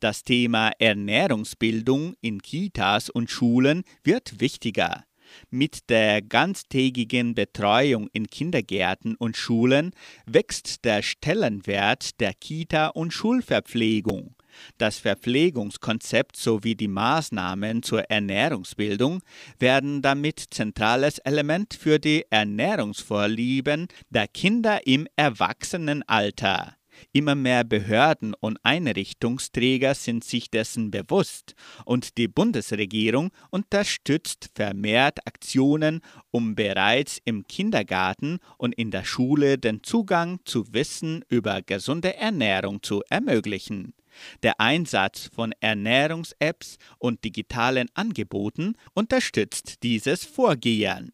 Das 0.00 0.24
Thema 0.24 0.72
Ernährungsbildung 0.80 2.14
in 2.20 2.42
Kitas 2.42 3.08
und 3.08 3.30
Schulen 3.30 3.84
wird 4.02 4.40
wichtiger. 4.40 5.04
Mit 5.48 5.88
der 5.90 6.22
ganztägigen 6.22 7.36
Betreuung 7.36 8.08
in 8.12 8.26
Kindergärten 8.26 9.14
und 9.14 9.36
Schulen 9.36 9.92
wächst 10.26 10.84
der 10.84 11.02
Stellenwert 11.02 12.18
der 12.18 12.34
Kita- 12.34 12.88
und 12.88 13.12
Schulverpflegung. 13.12 14.34
Das 14.78 14.98
Verpflegungskonzept 14.98 16.36
sowie 16.36 16.74
die 16.74 16.88
Maßnahmen 16.88 17.82
zur 17.82 18.02
Ernährungsbildung 18.10 19.22
werden 19.58 20.02
damit 20.02 20.44
zentrales 20.50 21.18
Element 21.18 21.74
für 21.74 21.98
die 21.98 22.24
Ernährungsvorlieben 22.30 23.88
der 24.10 24.28
Kinder 24.28 24.86
im 24.86 25.06
Erwachsenenalter. 25.16 26.76
Immer 27.12 27.34
mehr 27.34 27.64
Behörden 27.64 28.34
und 28.34 28.58
Einrichtungsträger 28.62 29.94
sind 29.94 30.24
sich 30.24 30.50
dessen 30.50 30.90
bewusst 30.90 31.54
und 31.84 32.18
die 32.18 32.28
Bundesregierung 32.28 33.30
unterstützt 33.50 34.50
vermehrt 34.54 35.26
Aktionen, 35.26 36.00
um 36.30 36.54
bereits 36.54 37.18
im 37.24 37.46
Kindergarten 37.46 38.38
und 38.58 38.74
in 38.74 38.90
der 38.90 39.04
Schule 39.04 39.58
den 39.58 39.82
Zugang 39.82 40.40
zu 40.44 40.72
Wissen 40.72 41.24
über 41.28 41.62
gesunde 41.62 42.16
Ernährung 42.16 42.82
zu 42.82 43.02
ermöglichen. 43.08 43.94
Der 44.42 44.60
Einsatz 44.60 45.30
von 45.34 45.52
Ernährungs-Apps 45.60 46.78
und 46.98 47.24
digitalen 47.24 47.88
Angeboten 47.94 48.74
unterstützt 48.94 49.82
dieses 49.82 50.24
Vorgehen. 50.24 51.12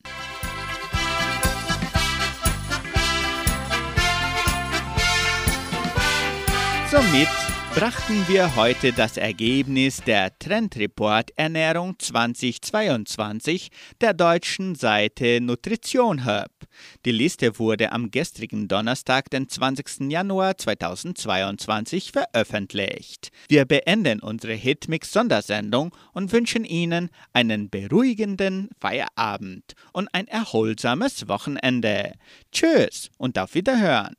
Somit 6.90 7.28
brachten 7.76 8.24
wir 8.26 8.56
heute 8.56 8.94
das 8.94 9.18
Ergebnis 9.18 10.02
der 10.02 10.36
Trendreport 10.38 11.32
Ernährung 11.36 11.98
2022 11.98 13.68
der 14.00 14.14
deutschen 14.14 14.74
Seite 14.74 15.42
Nutrition 15.42 16.24
Hub. 16.24 16.50
Die 17.04 17.12
Liste 17.12 17.58
wurde 17.58 17.92
am 17.92 18.10
gestrigen 18.10 18.66
Donnerstag, 18.66 19.28
den 19.28 19.50
20. 19.50 20.10
Januar 20.10 20.56
2022 20.56 22.12
veröffentlicht. 22.12 23.28
Wir 23.50 23.66
beenden 23.66 24.20
unsere 24.20 24.54
Hitmix 24.54 25.12
Sondersendung 25.12 25.94
und 26.14 26.32
wünschen 26.32 26.64
Ihnen 26.64 27.10
einen 27.34 27.68
beruhigenden 27.68 28.70
Feierabend 28.80 29.74
und 29.92 30.08
ein 30.14 30.28
erholsames 30.28 31.28
Wochenende. 31.28 32.14
Tschüss 32.52 33.10
und 33.18 33.38
auf 33.38 33.54
Wiederhören. 33.54 34.16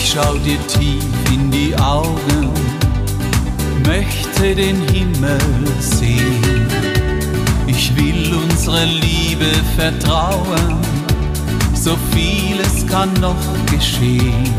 Ich 0.00 0.12
schau 0.12 0.34
dir 0.38 0.58
tief 0.68 1.04
in 1.32 1.50
die 1.50 1.74
Augen, 1.76 2.50
möchte 3.84 4.54
den 4.54 4.80
Himmel 4.88 5.38
sehen. 5.80 6.66
Ich 7.66 7.94
will 7.96 8.32
unsere 8.32 8.84
Liebe 8.84 9.50
vertrauen, 9.76 10.78
so 11.74 11.96
vieles 12.12 12.86
kann 12.86 13.12
noch 13.14 13.44
geschehen. 13.70 14.54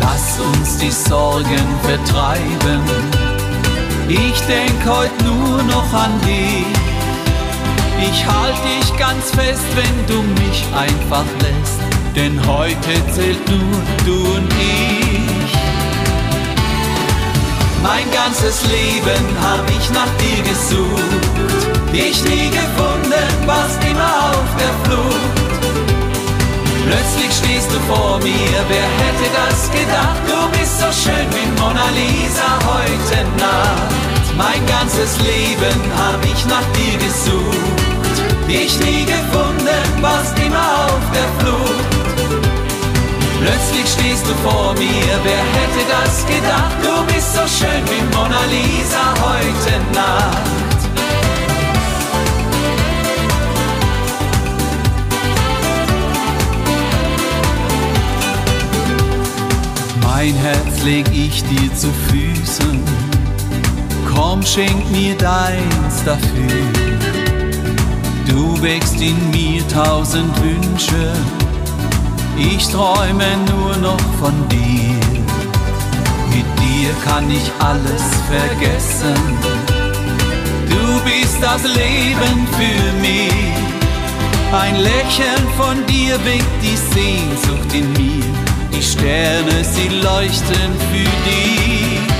Lass 0.00 0.38
uns 0.38 0.78
die 0.78 0.92
Sorgen 0.92 1.66
vertreiben, 1.82 2.80
ich 4.08 4.40
denk 4.42 4.86
heute 4.86 5.24
nur 5.24 5.62
noch 5.64 5.92
an 5.92 6.12
dich. 6.20 6.64
Ich 8.08 8.24
halt 8.24 8.56
dich 8.64 8.96
ganz 8.98 9.30
fest, 9.30 9.66
wenn 9.74 10.06
du 10.06 10.22
mich 10.22 10.64
einfach 10.74 11.24
lässt 11.40 11.83
denn 12.14 12.40
heute 12.46 12.94
zählt 13.12 13.48
nur 13.48 13.82
du 14.06 14.34
und 14.36 14.52
ich. 14.52 15.52
Mein 17.82 18.10
ganzes 18.12 18.62
Leben 18.66 19.24
hab 19.42 19.68
ich 19.68 19.90
nach 19.90 20.12
dir 20.22 20.42
gesucht, 20.42 21.92
dich 21.92 22.22
nie 22.24 22.50
gefunden, 22.50 23.46
warst 23.46 23.82
immer 23.84 24.14
auf 24.30 24.48
der 24.58 24.74
Flucht. 24.84 25.44
Plötzlich 26.86 27.32
stehst 27.36 27.70
du 27.72 27.78
vor 27.92 28.18
mir, 28.18 28.56
wer 28.68 28.88
hätte 29.02 29.28
das 29.40 29.70
gedacht? 29.70 30.20
Du 30.26 30.58
bist 30.58 30.78
so 30.80 30.86
schön 30.92 31.26
wie 31.34 31.60
Mona 31.60 31.88
Lisa 31.98 32.50
heute 32.68 33.24
Nacht. 33.38 34.04
Mein 34.36 34.64
ganzes 34.66 35.18
Leben 35.20 35.80
hab 35.96 36.24
ich 36.24 36.44
nach 36.46 36.66
dir 36.72 36.98
gesucht, 36.98 37.76
dich 38.48 38.78
nie 38.80 39.04
gefunden, 39.04 39.43
stehst 44.24 44.28
du 44.28 44.48
vor 44.48 44.74
mir, 44.74 45.20
wer 45.22 45.44
hätte 45.54 45.84
das 45.88 46.26
gedacht? 46.26 46.76
Du 46.82 47.12
bist 47.12 47.34
so 47.34 47.40
schön 47.40 47.82
wie 47.86 48.16
Mona 48.16 48.44
Lisa 48.50 49.14
heute 49.20 49.80
Nacht. 49.92 50.54
Mein 60.02 60.34
Herz 60.34 60.82
leg 60.84 61.06
ich 61.12 61.42
dir 61.44 61.74
zu 61.74 61.88
Füßen, 62.08 62.80
komm, 64.14 64.42
schenk 64.42 64.90
mir 64.90 65.14
deins 65.16 66.04
dafür. 66.04 66.62
Du 68.26 68.60
wächst 68.62 69.00
in 69.00 69.30
mir 69.30 69.66
tausend 69.68 70.32
Wünsche, 70.42 71.12
ich 72.36 72.68
träume 72.68 73.36
nur 73.50 73.76
noch 73.76 74.00
von 74.20 74.48
dir. 74.48 74.98
Mit 76.30 76.46
dir 76.60 76.90
kann 77.04 77.30
ich 77.30 77.50
alles 77.58 78.02
vergessen. 78.28 79.38
Du 80.68 81.00
bist 81.04 81.38
das 81.40 81.62
Leben 81.62 82.46
für 82.58 83.00
mich. 83.00 83.54
Ein 84.52 84.76
Lächeln 84.76 85.46
von 85.56 85.84
dir 85.86 86.14
weckt 86.24 86.62
die 86.62 86.76
Sehnsucht 86.76 87.72
in 87.72 87.92
mir. 87.92 88.24
Die 88.72 88.82
Sterne, 88.82 89.64
sie 89.64 89.88
leuchten 89.88 90.70
für 90.90 91.10
dich. 91.28 92.14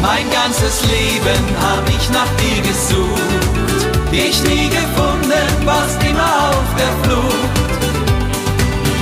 Mein 0.00 0.30
ganzes 0.30 0.82
Leben 0.84 1.44
hab 1.60 1.88
ich 1.88 2.10
nach 2.10 2.30
dir 2.36 2.62
gesucht, 2.62 4.12
dich 4.12 4.42
nie 4.44 4.68
gefunden, 4.68 5.66
warst 5.66 6.00
immer 6.02 6.50
auf 6.50 6.74
der 6.78 7.10
Flucht. 7.10 7.57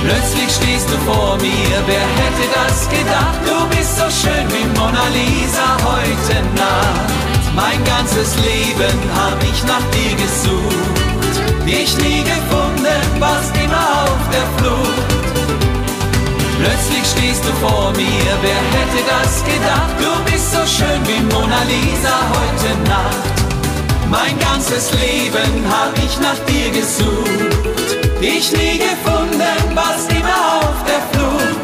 Plötzlich 0.07 0.49
stehst 0.55 0.87
du 0.89 0.97
vor 0.99 1.35
mir, 1.41 1.77
wer 1.85 2.07
hätte 2.19 2.45
das 2.55 2.87
gedacht? 2.87 3.39
Du 3.43 3.67
bist 3.75 3.97
so 3.97 4.07
schön 4.07 4.47
wie 4.55 4.79
Mona 4.79 5.03
Lisa 5.11 5.67
heute 5.83 6.39
Nacht. 6.55 7.11
Mein 7.53 7.83
ganzes 7.83 8.37
Leben 8.37 8.97
hab 9.13 9.35
ich 9.43 9.59
nach 9.65 9.83
dir 9.91 10.15
gesucht, 10.15 11.35
dich 11.65 11.91
nie 11.97 12.23
gefunden, 12.23 13.01
warst 13.19 13.51
immer 13.57 14.07
auf 14.07 14.23
der 14.31 14.47
Flucht. 14.55 15.27
Plötzlich 16.57 17.05
stehst 17.11 17.43
du 17.43 17.51
vor 17.59 17.91
mir, 17.91 18.31
wer 18.41 18.61
hätte 18.75 19.01
das 19.11 19.43
gedacht? 19.43 19.91
Du 19.99 20.31
bist 20.31 20.53
so 20.53 20.63
schön 20.65 21.01
wie 21.03 21.21
Mona 21.35 21.63
Lisa 21.67 22.15
heute 22.31 22.89
Nacht. 22.89 23.37
Mein 24.09 24.39
ganzes 24.39 24.89
Leben 24.93 25.65
hab 25.69 25.91
ich 25.97 26.17
nach 26.19 26.39
dir 26.47 26.69
gesucht, 26.71 28.21
dich 28.21 28.53
nie 28.53 28.77
gefunden, 28.77 29.26
Sünden 29.37 29.75
passt 29.75 30.11
immer 30.11 30.39
auf 30.59 30.77
der 30.87 31.01
Flucht. 31.11 31.61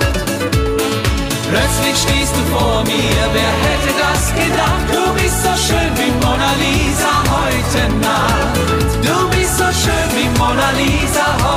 Plötzlich 1.49 1.97
stehst 2.01 2.33
du 2.35 2.55
vor 2.55 2.83
mir, 2.83 3.23
wer 3.33 3.53
hätte 3.65 3.91
das 3.99 4.33
gedacht? 4.33 4.85
Du 4.91 5.13
bist 5.13 5.41
so 5.43 5.49
schön 5.65 5.91
wie 5.97 6.11
Mona 6.23 6.51
Lisa 6.59 7.13
heute 7.33 7.93
Nacht. 7.97 8.55
Du 9.01 9.29
bist 9.35 9.57
so 9.57 9.65
schön 9.65 10.09
wie 10.15 10.29
Mona 10.39 10.69
Lisa 10.77 11.25
heute 11.33 11.43
Nacht. 11.43 11.52